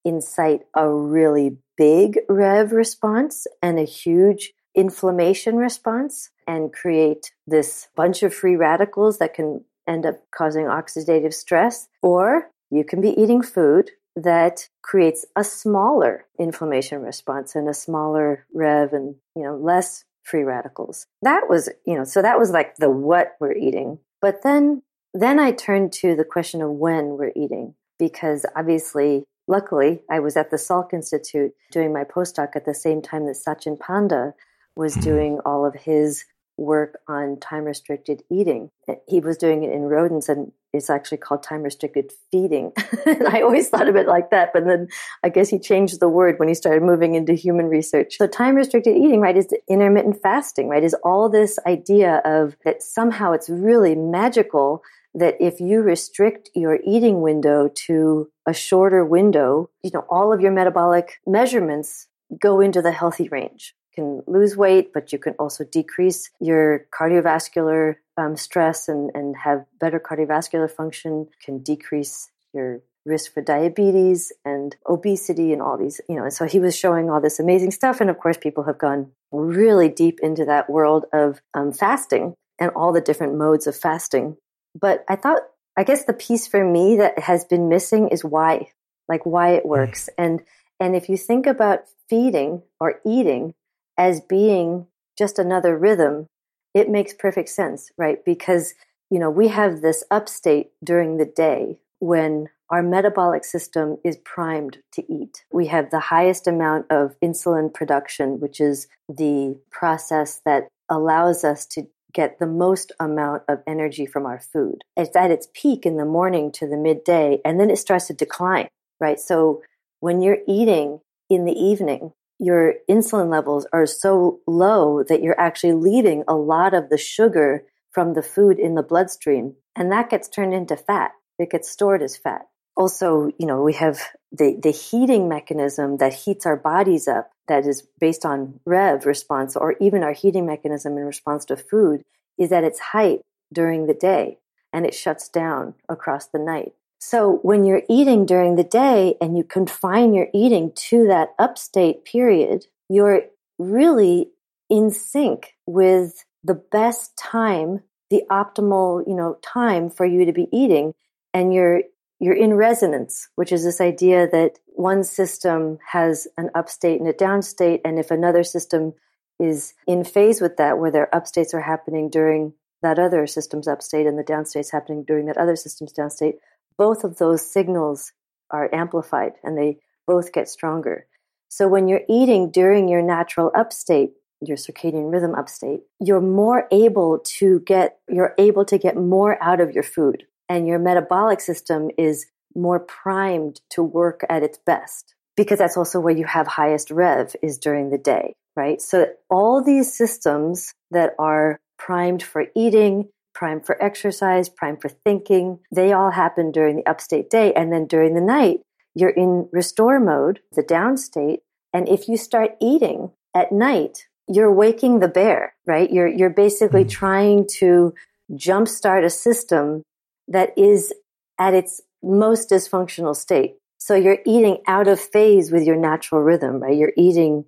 [0.04, 8.22] incite a really big rev response and a huge inflammation response and create this bunch
[8.22, 13.42] of free radicals that can end up causing oxidative stress, or you can be eating
[13.42, 20.04] food that creates a smaller inflammation response and a smaller rev and you know less
[20.22, 24.42] free radicals that was you know so that was like the what we're eating but
[24.42, 30.20] then then i turned to the question of when we're eating because obviously luckily i
[30.20, 34.32] was at the salk institute doing my postdoc at the same time that Satchin Panda
[34.76, 35.04] was mm-hmm.
[35.04, 36.24] doing all of his
[36.56, 38.70] work on time restricted eating.
[38.88, 42.72] Eh, he was doing it in rodents and it's actually called time restricted feeding.
[43.06, 44.88] and I always thought of it like that, but then
[45.22, 48.16] I guess he changed the word when he started moving into human research.
[48.18, 52.82] So time restricted eating, right, is intermittent fasting, right, is all this idea of that
[52.82, 54.82] somehow it's really magical
[55.14, 60.40] that if you restrict your eating window to a shorter window, you know, all of
[60.40, 62.08] your metabolic measurements
[62.40, 67.96] go into the healthy range can lose weight, but you can also decrease your cardiovascular
[68.16, 74.76] um, stress and, and have better cardiovascular function, can decrease your risk for diabetes and
[74.88, 76.24] obesity and all these, you know.
[76.24, 78.00] And so he was showing all this amazing stuff.
[78.00, 82.70] And of course, people have gone really deep into that world of um, fasting and
[82.74, 84.36] all the different modes of fasting.
[84.78, 85.42] But I thought,
[85.76, 88.68] I guess the piece for me that has been missing is why,
[89.08, 90.08] like why it works.
[90.16, 90.42] And
[90.80, 93.54] and if you think about feeding or eating
[93.96, 94.86] as being
[95.16, 96.26] just another rhythm,
[96.74, 98.24] it makes perfect sense, right?
[98.24, 98.74] Because,
[99.10, 104.78] you know, we have this upstate during the day when our metabolic system is primed
[104.92, 105.44] to eat.
[105.52, 111.66] We have the highest amount of insulin production, which is the process that allows us
[111.66, 114.82] to get the most amount of energy from our food.
[114.96, 118.14] It's at its peak in the morning to the midday, and then it starts to
[118.14, 118.68] decline,
[119.00, 119.18] right?
[119.18, 119.62] So
[120.00, 122.12] when you're eating in the evening,
[122.44, 127.64] your insulin levels are so low that you're actually leaving a lot of the sugar
[127.90, 129.54] from the food in the bloodstream.
[129.76, 131.12] And that gets turned into fat.
[131.38, 132.42] It gets stored as fat.
[132.76, 134.00] Also you know we have
[134.32, 139.54] the the heating mechanism that heats our bodies up that is based on rev response
[139.54, 142.02] or even our heating mechanism in response to food
[142.36, 143.20] is at its height
[143.52, 144.38] during the day.
[144.72, 146.72] And it shuts down across the night
[147.06, 152.06] so when you're eating during the day and you confine your eating to that upstate
[152.06, 153.24] period, you're
[153.58, 154.30] really
[154.70, 160.48] in sync with the best time, the optimal, you know, time for you to be
[160.50, 160.94] eating.
[161.34, 161.82] And you're,
[162.20, 167.12] you're in resonance, which is this idea that one system has an upstate and a
[167.12, 167.82] downstate.
[167.84, 168.94] And if another system
[169.38, 174.06] is in phase with that, where their upstates are happening during that other system's upstate
[174.06, 176.36] and the downstate's happening during that other system's downstate,
[176.78, 178.12] both of those signals
[178.50, 181.06] are amplified and they both get stronger.
[181.48, 187.20] So when you're eating during your natural upstate, your circadian rhythm upstate, you're more able
[187.38, 191.90] to get, you're able to get more out of your food and your metabolic system
[191.96, 196.90] is more primed to work at its best because that's also where you have highest
[196.90, 198.80] rev is during the day, right?
[198.80, 205.58] So all these systems that are primed for eating, primed for exercise, prime for thinking,
[205.72, 207.52] they all happen during the upstate day.
[207.52, 208.60] And then during the night,
[208.94, 211.38] you're in restore mode, the downstate.
[211.72, 215.92] And if you start eating at night, you're waking the bear, right?
[215.92, 216.88] You're, you're basically mm-hmm.
[216.90, 217.94] trying to
[218.32, 219.82] jumpstart a system
[220.28, 220.92] that is
[221.38, 223.56] at its most dysfunctional state.
[223.78, 226.76] So you're eating out of phase with your natural rhythm, right?
[226.76, 227.44] You're eating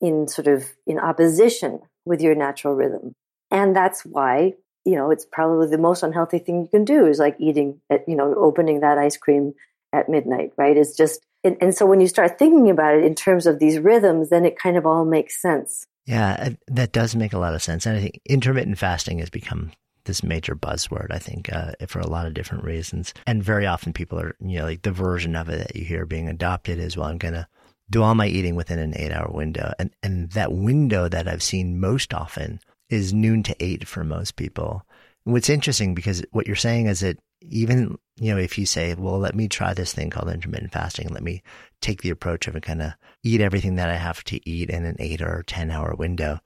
[0.00, 3.12] in sort of in opposition with your natural rhythm.
[3.50, 4.54] And that's why,
[4.86, 8.08] you know, it's probably the most unhealthy thing you can do is like eating, at,
[8.08, 9.52] you know, opening that ice cream
[9.92, 10.76] at midnight, right?
[10.76, 13.78] It's just, and, and so when you start thinking about it in terms of these
[13.78, 15.86] rhythms, then it kind of all makes sense.
[16.06, 17.84] Yeah, that does make a lot of sense.
[17.84, 19.72] And I think intermittent fasting has become
[20.04, 23.12] this major buzzword, I think, uh, for a lot of different reasons.
[23.26, 26.06] And very often people are, you know, like the version of it that you hear
[26.06, 27.48] being adopted is, well, I'm going to
[27.90, 29.72] do all my eating within an eight hour window.
[29.80, 34.36] And, and that window that I've seen most often is noon to eight for most
[34.36, 34.82] people.
[35.24, 39.18] What's interesting because what you're saying is that even, you know, if you say, well,
[39.18, 41.42] let me try this thing called intermittent fasting, let me
[41.80, 44.96] take the approach of kind of eat everything that I have to eat in an
[44.98, 46.40] eight or 10 hour window,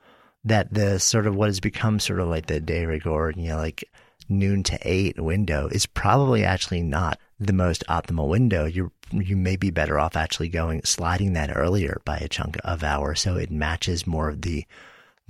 [0.45, 3.59] that the sort of what has become sort of like the de rigueur, you know,
[3.59, 3.85] like
[4.29, 8.65] noon to eight window is probably actually not the most optimal window.
[8.65, 12.85] You you may be better off actually going sliding that earlier by a chunk of
[12.85, 14.65] hour so it matches more of the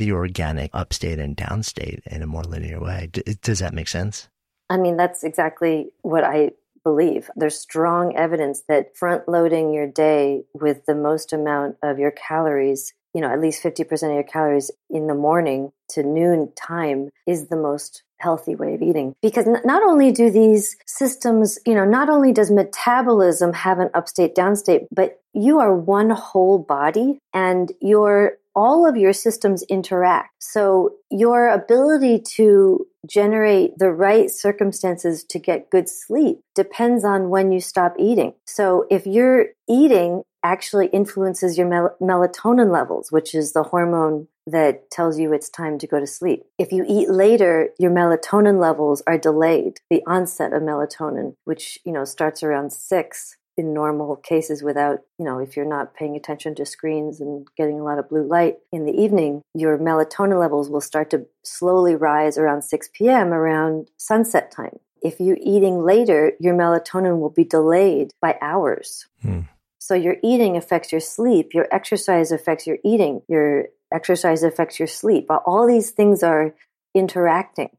[0.00, 3.10] the organic upstate and downstate in a more linear way.
[3.12, 4.28] D- does that make sense?
[4.70, 7.30] I mean, that's exactly what I believe.
[7.36, 12.94] There's strong evidence that front loading your day with the most amount of your calories,
[13.12, 17.48] you know, at least 50% of your calories in the morning to noon time is
[17.48, 19.14] the most healthy way of eating.
[19.22, 24.34] Because not only do these systems, you know, not only does metabolism have an upstate
[24.34, 30.30] downstate, but you are one whole body and your all of your systems interact.
[30.40, 37.52] So your ability to generate the right circumstances to get good sleep depends on when
[37.52, 38.34] you stop eating.
[38.46, 44.90] So if you're eating actually influences your mel- melatonin levels, which is the hormone that
[44.90, 46.44] tells you it's time to go to sleep.
[46.58, 49.80] If you eat later, your melatonin levels are delayed.
[49.90, 55.24] The onset of melatonin, which, you know, starts around six in normal cases without, you
[55.24, 58.56] know, if you're not paying attention to screens and getting a lot of blue light
[58.72, 63.32] in the evening, your melatonin levels will start to slowly rise around 6 p.m.
[63.32, 64.78] around sunset time.
[65.02, 69.06] If you're eating later, your melatonin will be delayed by hours.
[69.22, 69.40] Hmm.
[69.78, 74.88] So your eating affects your sleep, your exercise affects your eating, your exercise affects your
[74.88, 75.26] sleep.
[75.46, 76.54] All these things are
[76.94, 77.70] interacting.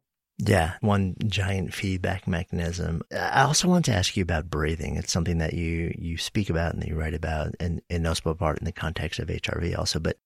[0.44, 3.04] Yeah, one giant feedback mechanism.
[3.16, 4.96] I also want to ask you about breathing.
[4.96, 8.16] It's something that you you speak about and that you write about, and in no
[8.16, 10.00] small part in the context of HRV also.
[10.00, 10.18] But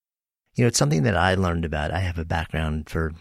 [0.55, 1.91] you know, it's something that I learned about.
[1.91, 3.11] I have a background for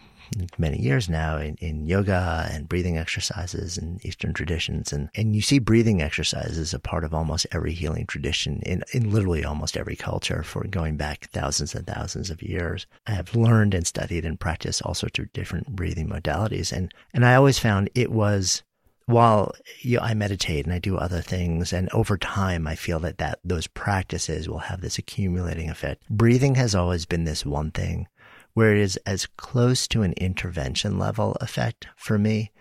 [0.57, 4.91] many years now in, in yoga and breathing exercises and Eastern traditions.
[4.91, 9.11] And, and you see breathing exercises a part of almost every healing tradition in, in
[9.11, 12.85] literally almost every culture for going back thousands and thousands of years.
[13.07, 16.71] I have learned and studied and practiced all sorts of different breathing modalities.
[16.71, 18.63] And, and I always found it was
[19.07, 22.99] while you know, I meditate and I do other things, and over time, I feel
[23.01, 26.03] that, that those practices will have this accumulating effect.
[26.09, 28.07] Breathing has always been this one thing
[28.55, 32.51] where it is as close to an intervention level effect for me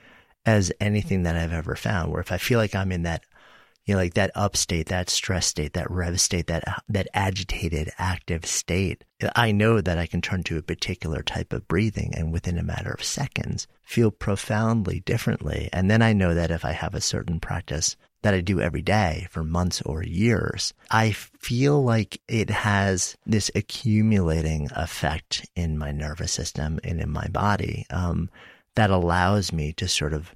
[0.45, 2.12] as anything that I've ever found.
[2.12, 3.22] Where if I feel like I'm in that,
[3.86, 7.90] you know, like that up state, that stress state, that rev state, that, that agitated,
[7.97, 9.05] active state,
[9.36, 12.64] I know that I can turn to a particular type of breathing and within a
[12.64, 15.68] matter of seconds feel profoundly differently.
[15.72, 18.81] And then I know that if I have a certain practice that I do every
[18.81, 25.93] day for months or years, I feel like it has this accumulating effect in my
[25.93, 28.31] nervous system and in my body um,
[28.77, 30.33] that allows me to sort of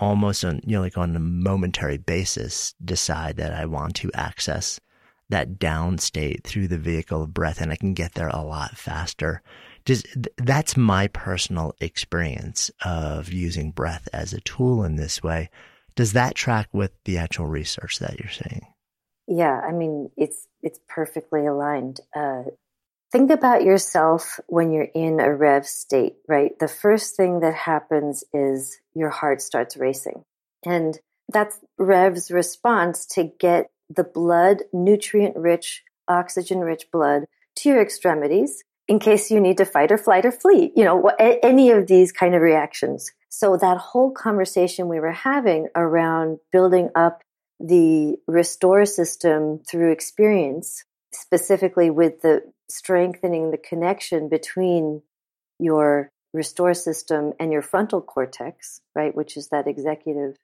[0.00, 4.80] almost on you know like on a momentary basis decide that I want to access
[5.28, 8.76] that down state through the vehicle of breath and I can get there a lot
[8.76, 9.42] faster
[9.84, 10.02] Does,
[10.38, 15.50] that's my personal experience of using breath as a tool in this way.
[15.94, 18.66] Does that track with the actual research that you're seeing?
[19.26, 22.00] Yeah, I mean, it's it's perfectly aligned.
[22.14, 22.42] Uh,
[23.12, 26.58] think about yourself when you're in a rev state, right?
[26.58, 30.24] The first thing that happens is your heart starts racing,
[30.66, 30.98] and
[31.32, 37.24] that's rev's response to get the blood, nutrient rich, oxygen rich blood,
[37.56, 40.72] to your extremities in case you need to fight or flight or flee.
[40.74, 43.10] You know, any of these kind of reactions.
[43.34, 47.22] So that whole conversation we were having around building up
[47.58, 55.00] the restore system through experience, specifically with the strengthening the connection between
[55.58, 60.36] your restore system and your frontal cortex, right, which is that executive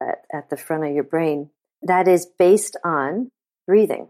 [0.00, 1.50] at, at the front of your brain,
[1.82, 3.32] that is based on
[3.66, 4.06] breathing.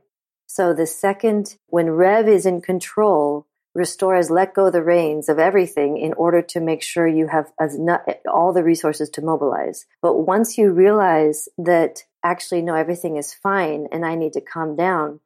[0.47, 3.47] So the second, when Rev is in control,
[3.77, 7.53] Restore has let go the reins of everything in order to make sure you have
[7.61, 9.85] as not, all the resources to mobilize.
[10.01, 14.77] But once you realize that actually, no, everything is fine and I need to calm
[14.77, 15.21] down,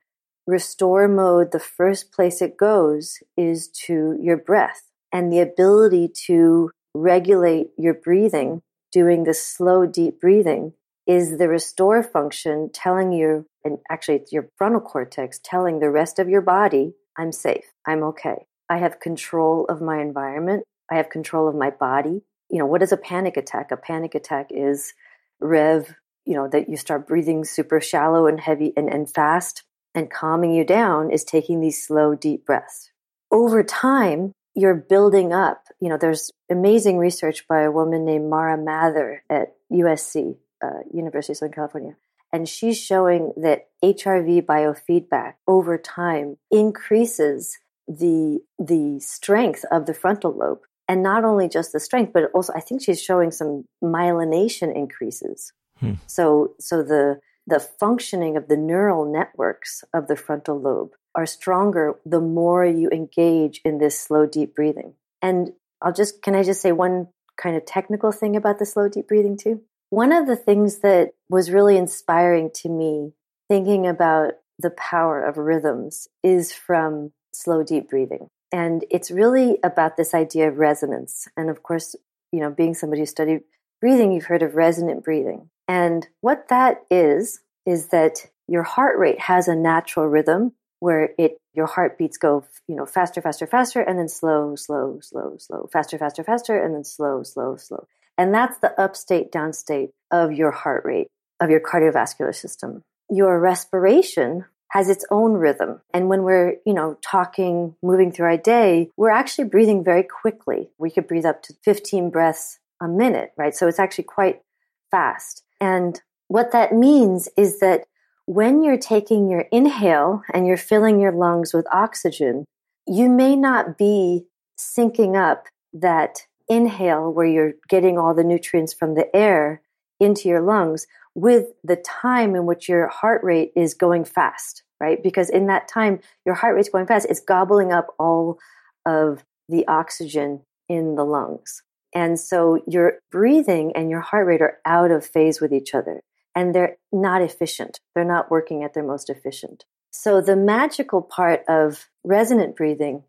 [0.48, 4.82] restore mode, the first place it goes is to your breath
[5.12, 10.72] and the ability to regulate your breathing, doing the slow, deep breathing
[11.06, 16.18] is the restore function telling you, and actually it's your frontal cortex telling the rest
[16.18, 17.64] of your body I'm safe.
[17.86, 18.46] I'm okay.
[18.68, 20.64] I have control of my environment.
[20.90, 22.22] I have control of my body.
[22.48, 23.70] You know, what is a panic attack?
[23.70, 24.92] A panic attack is
[25.40, 25.94] rev,
[26.24, 30.54] you know, that you start breathing super shallow and heavy and, and fast and calming
[30.54, 32.90] you down is taking these slow, deep breaths.
[33.30, 35.64] Over time, you're building up.
[35.80, 41.32] You know, there's amazing research by a woman named Mara Mather at USC, uh, University
[41.32, 41.96] of Southern California,
[42.32, 47.58] and she's showing that HRV biofeedback over time increases
[47.88, 50.60] the the strength of the frontal lobe.
[50.88, 55.52] And not only just the strength but also i think she's showing some myelination increases.
[55.78, 55.94] Hmm.
[56.06, 61.94] so so the the functioning of the neural networks of the frontal lobe are stronger
[62.04, 64.94] the more you engage in this slow deep breathing.
[65.22, 65.52] And
[65.82, 69.08] i'll just can i just say one kind of technical thing about the slow deep
[69.08, 73.12] breathing too one of the things that was really inspiring to me
[73.48, 78.28] thinking about the power of rhythms is from slow, deep breathing.
[78.52, 81.28] And it's really about this idea of resonance.
[81.36, 81.96] And of course,
[82.32, 83.40] you know, being somebody who studied
[83.80, 85.50] breathing, you've heard of resonant breathing.
[85.66, 91.38] And what that is, is that your heart rate has a natural rhythm where it
[91.52, 95.98] your heartbeats go you know faster faster faster and then slow slow slow slow faster
[95.98, 97.86] faster faster and then slow slow slow
[98.20, 101.08] and that's the upstate, downstate of your heart rate,
[101.40, 102.82] of your cardiovascular system.
[103.08, 105.80] Your respiration has its own rhythm.
[105.94, 110.68] And when we're, you know, talking, moving through our day, we're actually breathing very quickly.
[110.76, 113.54] We could breathe up to 15 breaths a minute, right?
[113.54, 114.42] So it's actually quite
[114.90, 115.42] fast.
[115.58, 115.98] And
[116.28, 117.86] what that means is that
[118.26, 122.44] when you're taking your inhale and you're filling your lungs with oxygen,
[122.86, 124.26] you may not be
[124.58, 129.62] syncing up that inhale where you're getting all the nutrients from the air
[130.00, 135.02] into your lungs with the time in which your heart rate is going fast, right?
[135.02, 137.06] Because in that time, your heart rate's going fast.
[137.08, 138.38] It's gobbling up all
[138.84, 141.62] of the oxygen in the lungs.
[141.94, 146.02] And so your breathing and your heart rate are out of phase with each other
[146.34, 147.80] and they're not efficient.
[147.94, 149.64] They're not working at their most efficient.
[149.90, 153.02] So the magical part of resonant breathing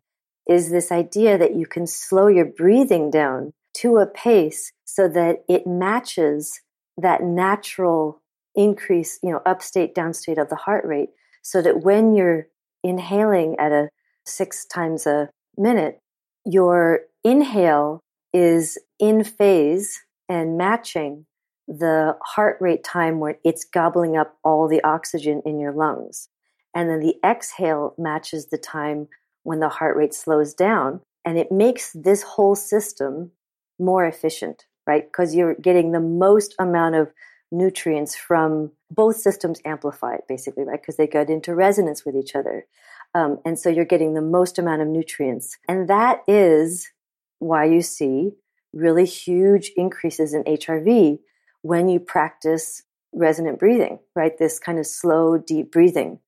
[0.48, 5.44] is this idea that you can slow your breathing down to a pace so that
[5.48, 6.60] it matches
[6.96, 8.20] that natural
[8.54, 11.10] increase, you know, upstate, downstate of the heart rate,
[11.42, 12.48] so that when you're
[12.84, 13.88] inhaling at a
[14.26, 16.00] six times a minute,
[16.44, 18.00] your inhale
[18.32, 21.26] is in phase and matching
[21.68, 26.28] the heart rate time where it's gobbling up all the oxygen in your lungs.
[26.74, 29.08] And then the exhale matches the time
[29.42, 31.00] when the heart rate slows down.
[31.24, 33.32] And it makes this whole system
[33.78, 35.04] more efficient, right?
[35.04, 37.12] Because you're getting the most amount of
[37.50, 40.80] nutrients from both systems amplified, basically, right?
[40.80, 42.66] Because they get into resonance with each other.
[43.14, 45.58] Um, and so you're getting the most amount of nutrients.
[45.68, 46.90] And that is
[47.38, 48.30] why you see
[48.72, 51.18] really huge increases in HRV
[51.60, 52.82] when you practice
[53.12, 54.36] resonant breathing, right?
[54.38, 56.20] This kind of slow, deep breathing,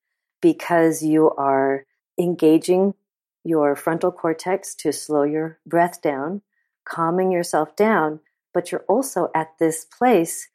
[0.43, 1.87] because you are
[2.19, 2.95] engaging
[3.45, 6.42] your frontal cortex to slow your breath down,
[6.84, 8.20] calming yourself down,
[8.53, 10.49] but you're also at this place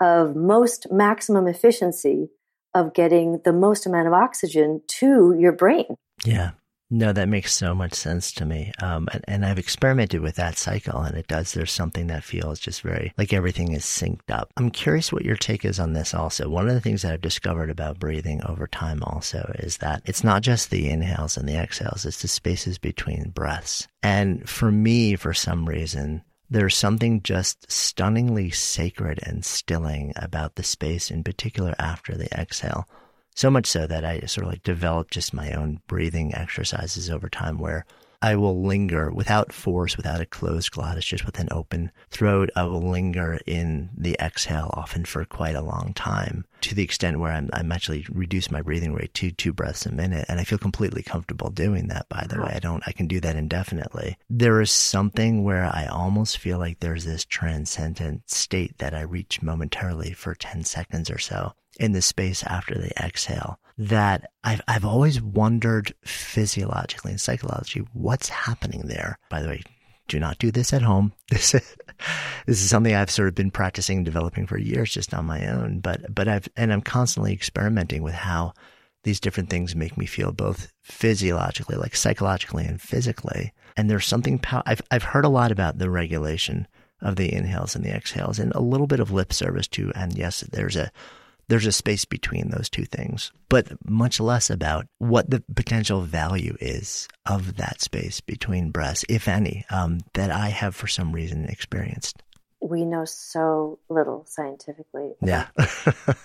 [0.00, 2.30] of most maximum efficiency
[2.74, 5.96] of getting the most amount of oxygen to your brain.
[6.24, 6.52] Yeah.
[6.94, 8.70] No, that makes so much sense to me.
[8.82, 11.52] Um, and, and, I've experimented with that cycle and it does.
[11.52, 14.52] There's something that feels just very like everything is synced up.
[14.58, 16.50] I'm curious what your take is on this also.
[16.50, 20.22] One of the things that I've discovered about breathing over time also is that it's
[20.22, 23.88] not just the inhales and the exhales, it's the spaces between breaths.
[24.02, 30.62] And for me, for some reason, there's something just stunningly sacred and stilling about the
[30.62, 32.86] space, in particular after the exhale.
[33.34, 37.28] So much so that I sort of like developed just my own breathing exercises over
[37.28, 37.86] time where
[38.22, 42.50] I will linger without force, without a closed glottis, just with an open throat.
[42.54, 47.18] I will linger in the exhale often for quite a long time to the extent
[47.18, 50.26] where I'm, I'm actually reduce my breathing rate to two breaths a minute.
[50.28, 52.52] And I feel completely comfortable doing that, by the way.
[52.54, 54.16] I don't, I can do that indefinitely.
[54.30, 59.42] There is something where I almost feel like there's this transcendent state that I reach
[59.42, 64.84] momentarily for 10 seconds or so in the space after they exhale that I've, I've
[64.84, 69.18] always wondered physiologically and psychologically what's happening there.
[69.30, 69.62] By the way,
[70.08, 71.12] do not do this at home.
[71.30, 71.76] This is,
[72.46, 75.46] this is something I've sort of been practicing and developing for years just on my
[75.46, 75.80] own.
[75.80, 78.52] But, but I've, and I'm constantly experimenting with how
[79.04, 83.52] these different things make me feel both physiologically, like psychologically and physically.
[83.76, 86.66] And there's something, I've, I've heard a lot about the regulation
[87.00, 89.92] of the inhales and the exhales and a little bit of lip service too.
[89.94, 90.90] And yes, there's a,
[91.52, 96.56] there's a space between those two things, but much less about what the potential value
[96.62, 101.44] is of that space between breaths, if any, um, that I have for some reason
[101.44, 102.22] experienced.
[102.62, 105.10] We know so little scientifically.
[105.20, 105.48] Yeah.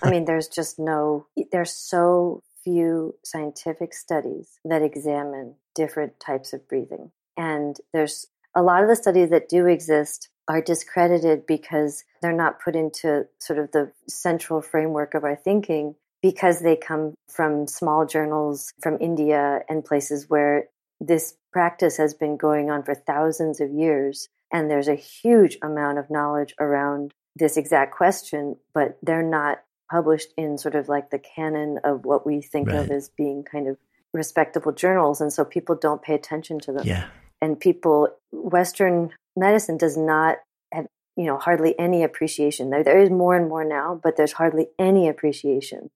[0.02, 6.66] I mean, there's just no, there's so few scientific studies that examine different types of
[6.70, 7.12] breathing.
[7.36, 12.62] And there's a lot of the studies that do exist are discredited because they're not
[12.62, 18.06] put into sort of the central framework of our thinking because they come from small
[18.06, 20.66] journals from India and places where
[21.00, 24.30] this practice has been going on for thousands of years.
[24.52, 29.60] And there's a huge amount of knowledge around this exact question, but they're not
[29.92, 32.80] published in sort of like the canon of what we think right.
[32.80, 33.78] of as being kind of
[34.14, 35.22] respectable journals.
[35.22, 36.86] And so people don't pay attention to them.
[36.86, 37.08] Yeah.
[37.42, 40.38] And people, Western medicine does not
[40.72, 44.34] have you know hardly any appreciation there there is more and more now but there's
[44.34, 45.90] hardly any appreciation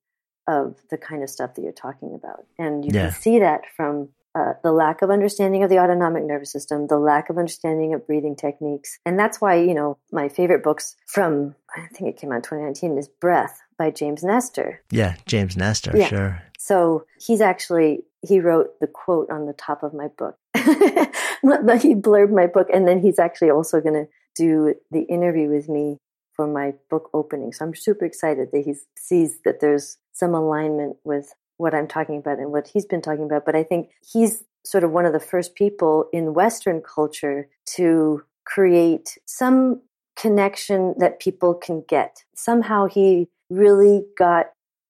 [0.48, 3.10] of the kind of stuff that you're talking about and you yeah.
[3.10, 6.98] can see that from uh, the lack of understanding of the autonomic nervous system, the
[6.98, 8.98] lack of understanding of breathing techniques.
[9.06, 12.98] And that's why, you know, my favorite books from, I think it came out 2019,
[12.98, 14.82] is Breath by James Nestor.
[14.90, 16.08] Yeah, James Nestor, yeah.
[16.08, 16.44] sure.
[16.58, 20.36] So he's actually, he wrote the quote on the top of my book.
[21.82, 22.68] he blurred my book.
[22.72, 25.98] And then he's actually also going to do the interview with me
[26.34, 27.52] for my book opening.
[27.52, 32.18] So I'm super excited that he sees that there's some alignment with what I'm talking
[32.18, 33.46] about and what he's been talking about.
[33.46, 38.24] But I think he's sort of one of the first people in Western culture to
[38.46, 39.82] create some
[40.16, 42.24] connection that people can get.
[42.36, 44.48] Somehow he really got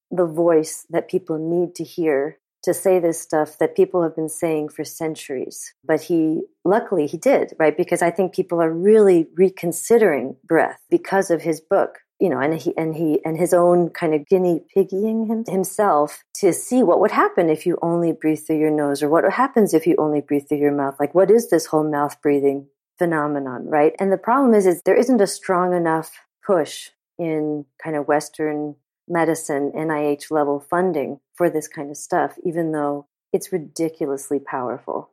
[0.09, 4.29] the voice that people need to hear to say this stuff that people have been
[4.29, 5.73] saying for centuries.
[5.83, 7.75] But he, luckily, he did, right?
[7.75, 11.99] Because I think people are really reconsidering breath because of his book.
[12.19, 16.23] You know, and he and he and his own kind of guinea piggying him, himself
[16.35, 19.73] to see what would happen if you only breathe through your nose, or what happens
[19.73, 20.97] if you only breathe through your mouth.
[20.99, 22.67] Like, what is this whole mouth breathing
[22.99, 23.93] phenomenon, right?
[23.99, 26.11] And the problem is, is there isn't a strong enough
[26.45, 28.75] push in kind of Western
[29.07, 35.11] medicine, NIH level funding for this kind of stuff, even though it's ridiculously powerful.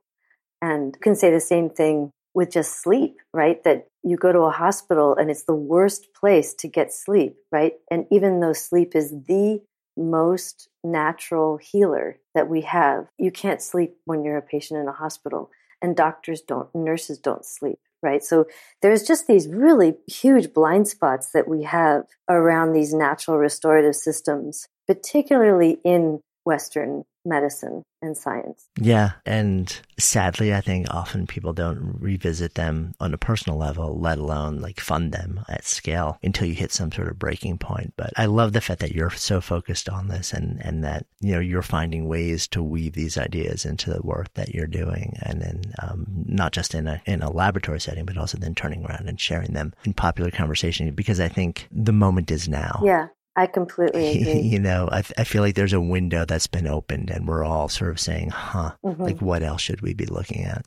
[0.60, 3.62] And you can say the same thing with just sleep, right?
[3.64, 7.74] That you go to a hospital and it's the worst place to get sleep, right?
[7.90, 9.62] And even though sleep is the
[9.96, 14.92] most natural healer that we have, you can't sleep when you're a patient in a
[14.92, 15.50] hospital.
[15.82, 18.22] And doctors don't, nurses don't sleep right?
[18.22, 18.46] So
[18.82, 24.68] there's just these really huge blind spots that we have around these natural restorative systems,
[24.86, 28.68] particularly in Western medicine and science.
[28.80, 29.12] Yeah.
[29.26, 34.60] And sadly, I think often people don't revisit them on a personal level, let alone
[34.60, 37.92] like fund them at scale until you hit some sort of breaking point.
[37.96, 41.32] But I love the fact that you're so focused on this and, and that, you
[41.32, 45.16] know, you're finding ways to weave these ideas into the work that you're doing.
[45.22, 48.84] And then, um, not just in a, in a laboratory setting, but also then turning
[48.84, 52.80] around and sharing them in popular conversation because I think the moment is now.
[52.84, 53.08] Yeah.
[53.38, 54.40] I completely agree.
[54.40, 57.68] you know, I, I feel like there's a window that's been opened and we're all
[57.68, 59.00] sort of saying, huh, mm-hmm.
[59.00, 60.66] like what else should we be looking at?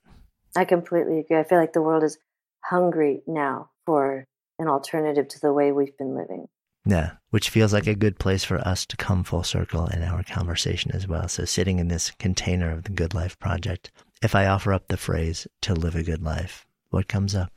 [0.55, 1.37] I completely agree.
[1.37, 2.17] I feel like the world is
[2.63, 4.25] hungry now for
[4.57, 6.47] an alternative to the way we've been living.
[6.85, 10.23] Yeah, which feels like a good place for us to come full circle in our
[10.23, 11.27] conversation as well.
[11.27, 13.91] So, sitting in this container of the Good Life Project,
[14.23, 17.51] if I offer up the phrase to live a good life, what comes up?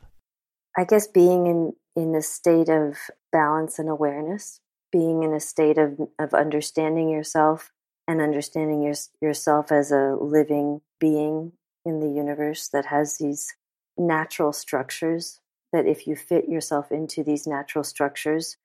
[0.77, 2.97] I guess being in, in a state of
[3.31, 4.59] balance and awareness,
[4.95, 7.69] being in a state of, of understanding yourself
[8.07, 11.51] and understanding your, yourself as a living being
[11.83, 13.53] in the universe that has these
[13.97, 15.41] natural structures
[15.73, 18.55] that if you fit yourself into these natural structures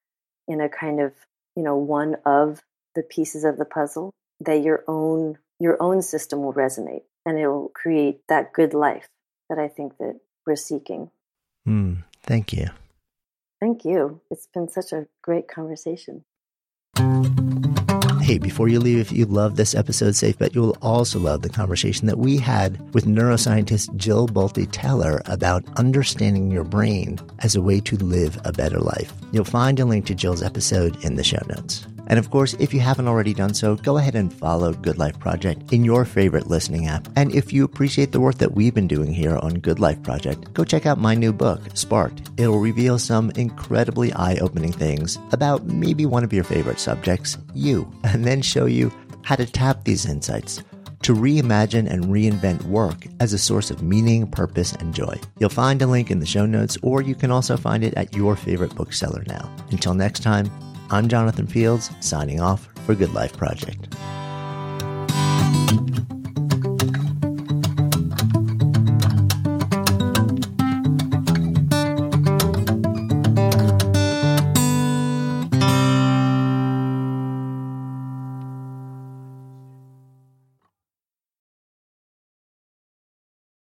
[0.47, 1.13] in a kind of
[1.57, 2.63] you know one of
[2.95, 7.49] the pieces of the puzzle that your own your own system will resonate and it
[7.49, 9.09] will create that good life
[9.49, 11.11] that i think that we're seeking.
[11.67, 12.69] Mm, thank you
[13.61, 16.25] thank you it's been such a great conversation
[18.31, 21.43] Hey, before you leave, if you love this episode, Safe Bet, you will also love
[21.43, 27.57] the conversation that we had with neuroscientist Jill Bolte Taylor about understanding your brain as
[27.57, 29.13] a way to live a better life.
[29.33, 31.85] You'll find a link to Jill's episode in the show notes.
[32.11, 35.19] And of course, if you haven't already done so, go ahead and follow Good Life
[35.21, 37.07] Project in your favorite listening app.
[37.15, 40.53] And if you appreciate the work that we've been doing here on Good Life Project,
[40.53, 42.29] go check out my new book, Sparked.
[42.37, 47.89] It'll reveal some incredibly eye opening things about maybe one of your favorite subjects, you,
[48.03, 48.93] and then show you
[49.23, 50.65] how to tap these insights
[51.03, 55.17] to reimagine and reinvent work as a source of meaning, purpose, and joy.
[55.39, 58.17] You'll find a link in the show notes, or you can also find it at
[58.17, 59.49] your favorite bookseller now.
[59.71, 60.51] Until next time,
[60.93, 63.95] I'm Jonathan Fields, signing off for Good Life Project.